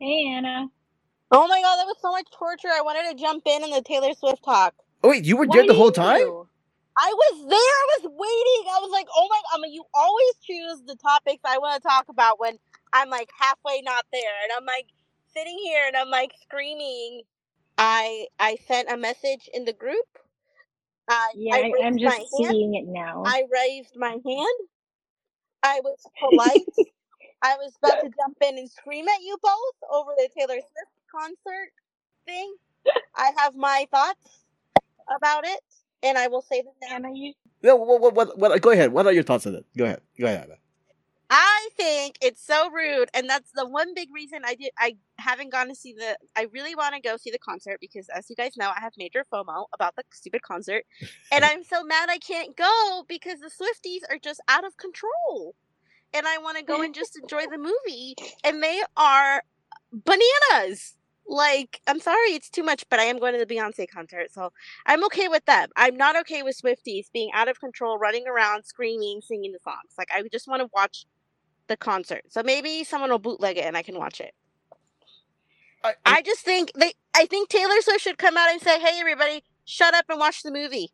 Hey, 0.00 0.26
Ana. 0.36 0.68
Oh 1.30 1.48
my 1.48 1.60
god, 1.62 1.76
that 1.76 1.86
was 1.86 1.96
so 2.00 2.12
much 2.12 2.26
torture. 2.32 2.68
I 2.74 2.82
wanted 2.82 3.10
to 3.16 3.22
jump 3.22 3.44
in 3.46 3.64
in 3.64 3.70
the 3.70 3.82
Taylor 3.82 4.14
Swift 4.14 4.44
talk. 4.44 4.74
Oh, 5.02 5.10
wait, 5.10 5.24
you 5.26 5.36
were 5.36 5.46
Why 5.46 5.54
there 5.54 5.64
the 5.64 5.74
whole 5.74 5.92
time? 5.92 6.34
you? 6.34 6.48
I 6.96 7.12
was 7.14 7.40
there. 7.48 7.58
I 7.58 7.86
was 8.00 8.12
waiting. 8.12 8.70
I 8.74 8.80
was 8.80 8.90
like, 8.92 9.08
oh 9.16 9.28
my. 9.30 9.40
I 9.54 9.60
mean, 9.60 9.72
you 9.74 9.84
always 9.94 10.34
choose 10.42 10.82
the 10.86 10.96
topics 10.96 11.42
I 11.44 11.58
want 11.58 11.82
to 11.82 11.88
talk 11.88 12.06
about 12.10 12.40
when 12.40 12.58
I'm 12.94 13.10
like 13.10 13.30
halfway 13.40 13.82
not 13.82 14.06
there, 14.12 14.22
and 14.44 14.52
I'm 14.56 14.66
like 14.66 14.86
sitting 15.34 15.58
here 15.64 15.84
and 15.86 15.96
I'm 15.96 16.10
like 16.10 16.32
screaming. 16.42 17.22
I 17.78 18.26
I 18.40 18.56
sent 18.68 18.90
a 18.92 18.96
message 18.98 19.48
in 19.54 19.64
the 19.66 19.74
group. 19.74 20.06
Uh, 21.10 21.28
Yeah, 21.34 21.56
I 21.56 21.60
I, 21.60 21.72
raised 21.72 21.80
I'm 21.86 21.98
my 22.02 22.12
just 22.12 22.36
hand. 22.40 22.56
seeing 22.56 22.74
it 22.76 22.86
now. 22.86 23.26
I 23.26 23.44
raised 23.52 23.96
my 23.96 24.10
hand. 24.26 24.68
I 25.62 25.80
was 25.84 25.98
polite. 26.20 26.66
I 27.44 27.56
was 27.56 27.74
about 27.76 28.00
to 28.00 28.08
jump 28.08 28.38
in 28.40 28.56
and 28.56 28.70
scream 28.70 29.06
at 29.06 29.20
you 29.22 29.36
both 29.42 29.90
over 29.92 30.12
the 30.16 30.30
Taylor 30.34 30.54
Swift 30.54 30.92
concert 31.14 31.70
thing. 32.26 32.54
I 33.14 33.32
have 33.36 33.54
my 33.54 33.86
thoughts 33.90 34.44
about 35.14 35.44
it, 35.46 35.60
and 36.02 36.16
I 36.16 36.28
will 36.28 36.40
say 36.40 36.62
them 36.62 36.72
now. 36.80 36.96
Ana, 36.96 37.08
you 37.14 37.34
No, 37.62 37.76
what, 37.76 38.00
what, 38.00 38.14
what, 38.14 38.38
what, 38.38 38.62
go 38.62 38.70
ahead. 38.70 38.92
What 38.92 39.06
are 39.06 39.12
your 39.12 39.24
thoughts 39.24 39.46
on 39.46 39.56
it? 39.56 39.66
Go 39.76 39.84
ahead. 39.84 40.00
Go 40.18 40.24
ahead, 40.26 40.44
Ana. 40.44 40.54
I 41.28 41.68
think 41.76 42.16
it's 42.22 42.42
so 42.42 42.70
rude, 42.70 43.10
and 43.12 43.28
that's 43.28 43.50
the 43.54 43.66
one 43.66 43.94
big 43.94 44.08
reason 44.14 44.40
I 44.44 44.54
did. 44.54 44.70
I 44.78 44.96
haven't 45.18 45.50
gone 45.50 45.68
to 45.68 45.74
see 45.74 45.92
the. 45.92 46.16
I 46.36 46.46
really 46.52 46.74
want 46.74 46.94
to 46.94 47.00
go 47.00 47.16
see 47.16 47.30
the 47.30 47.38
concert 47.38 47.78
because, 47.80 48.08
as 48.08 48.30
you 48.30 48.36
guys 48.36 48.56
know, 48.56 48.70
I 48.74 48.80
have 48.80 48.92
major 48.96 49.24
FOMO 49.32 49.66
about 49.74 49.96
the 49.96 50.04
stupid 50.12 50.42
concert, 50.42 50.84
and 51.32 51.44
I'm 51.44 51.64
so 51.64 51.82
mad 51.82 52.08
I 52.08 52.18
can't 52.18 52.56
go 52.56 53.04
because 53.08 53.40
the 53.40 53.50
Swifties 53.50 54.00
are 54.10 54.18
just 54.18 54.40
out 54.48 54.64
of 54.64 54.76
control, 54.76 55.54
and 56.14 56.26
I 56.26 56.38
want 56.38 56.56
to 56.58 56.64
go 56.64 56.82
and 56.82 56.94
just 57.00 57.18
enjoy 57.20 57.46
the 57.50 57.58
movie, 57.58 58.14
and 58.44 58.62
they 58.62 58.82
are 58.96 59.42
bananas. 59.92 60.94
Like, 61.26 61.80
I'm 61.86 62.00
sorry, 62.00 62.30
it's 62.30 62.50
too 62.50 62.62
much, 62.62 62.84
but 62.90 63.00
I 63.00 63.04
am 63.04 63.18
going 63.18 63.32
to 63.32 63.44
the 63.44 63.54
Beyonce 63.54 63.88
concert, 63.88 64.30
so 64.30 64.52
I'm 64.84 65.02
okay 65.06 65.26
with 65.28 65.44
them. 65.46 65.70
I'm 65.74 65.96
not 65.96 66.16
okay 66.20 66.42
with 66.42 66.60
Swifties 66.60 67.06
being 67.12 67.30
out 67.32 67.48
of 67.48 67.58
control, 67.60 67.98
running 67.98 68.26
around, 68.28 68.64
screaming, 68.64 69.22
singing 69.22 69.52
the 69.52 69.58
songs. 69.64 69.94
Like, 69.96 70.08
I 70.14 70.22
just 70.30 70.46
want 70.46 70.60
to 70.60 70.68
watch 70.74 71.06
the 71.66 71.78
concert. 71.78 72.24
So 72.28 72.42
maybe 72.42 72.84
someone 72.84 73.10
will 73.10 73.18
bootleg 73.18 73.56
it 73.56 73.64
and 73.64 73.74
I 73.74 73.82
can 73.82 73.96
watch 73.96 74.20
it. 74.20 74.34
I, 75.82 75.94
I, 76.04 76.16
I 76.16 76.22
just 76.22 76.40
think 76.40 76.72
they 76.74 76.92
I 77.14 77.26
think 77.26 77.48
Taylor 77.48 77.80
Swift 77.80 78.00
should 78.00 78.18
come 78.18 78.36
out 78.36 78.50
and 78.50 78.60
say, 78.60 78.80
"Hey 78.80 78.98
everybody, 78.98 79.44
shut 79.64 79.94
up 79.94 80.06
and 80.08 80.18
watch 80.18 80.42
the 80.42 80.50
movie." 80.50 80.92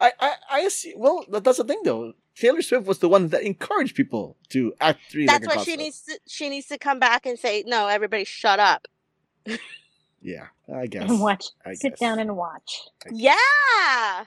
I, 0.00 0.12
I, 0.20 0.34
I 0.50 0.68
see. 0.68 0.94
Well, 0.96 1.24
that's 1.28 1.58
the 1.58 1.64
thing, 1.64 1.82
though. 1.84 2.12
Taylor 2.34 2.62
Swift 2.62 2.86
was 2.86 2.98
the 2.98 3.08
one 3.08 3.28
that 3.28 3.42
encouraged 3.42 3.94
people 3.94 4.36
to 4.50 4.72
act 4.80 5.00
three. 5.10 5.26
That's 5.26 5.46
like 5.46 5.56
what 5.56 5.64
she 5.66 5.76
needs 5.76 6.02
to 6.04 6.18
she 6.26 6.48
needs 6.48 6.66
to 6.68 6.78
come 6.78 6.98
back 6.98 7.26
and 7.26 7.38
say, 7.38 7.62
"No, 7.66 7.88
everybody 7.88 8.24
shut 8.24 8.58
up." 8.58 8.88
Yeah, 10.20 10.46
I 10.74 10.86
guess. 10.86 11.10
and 11.10 11.20
watch. 11.20 11.46
I 11.66 11.74
Sit 11.74 11.90
guess. 11.92 11.98
down 12.00 12.18
and 12.18 12.36
watch. 12.36 12.80
Yeah. 13.10 14.24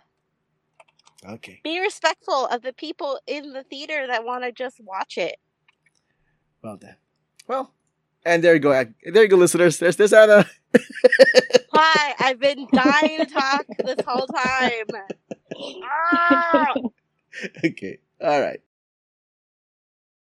Okay. 1.28 1.62
Be 1.64 1.80
respectful 1.80 2.46
of 2.48 2.62
the 2.62 2.74
people 2.74 3.20
in 3.26 3.54
the 3.54 3.64
theater 3.64 4.06
that 4.08 4.24
want 4.26 4.44
to 4.44 4.52
just 4.52 4.80
watch 4.82 5.18
it. 5.18 5.38
Well 6.62 6.78
then. 6.80 6.96
Well, 7.48 7.74
and 8.26 8.44
there 8.44 8.54
you 8.54 8.60
go. 8.60 8.72
There 9.06 9.24
you 9.24 9.30
go, 9.30 9.38
listeners. 9.38 9.78
There's 9.80 9.96
this 9.96 10.14
Ana. 10.14 10.46
Hi, 11.74 12.14
I've 12.20 12.40
been 12.40 12.68
dying 12.74 13.20
to 13.20 13.26
talk 13.26 13.66
this 13.84 13.98
whole 14.06 14.28
time. 14.28 14.86
Ah! 15.86 16.74
okay. 17.66 18.00
All 18.22 18.42
right. 18.42 18.62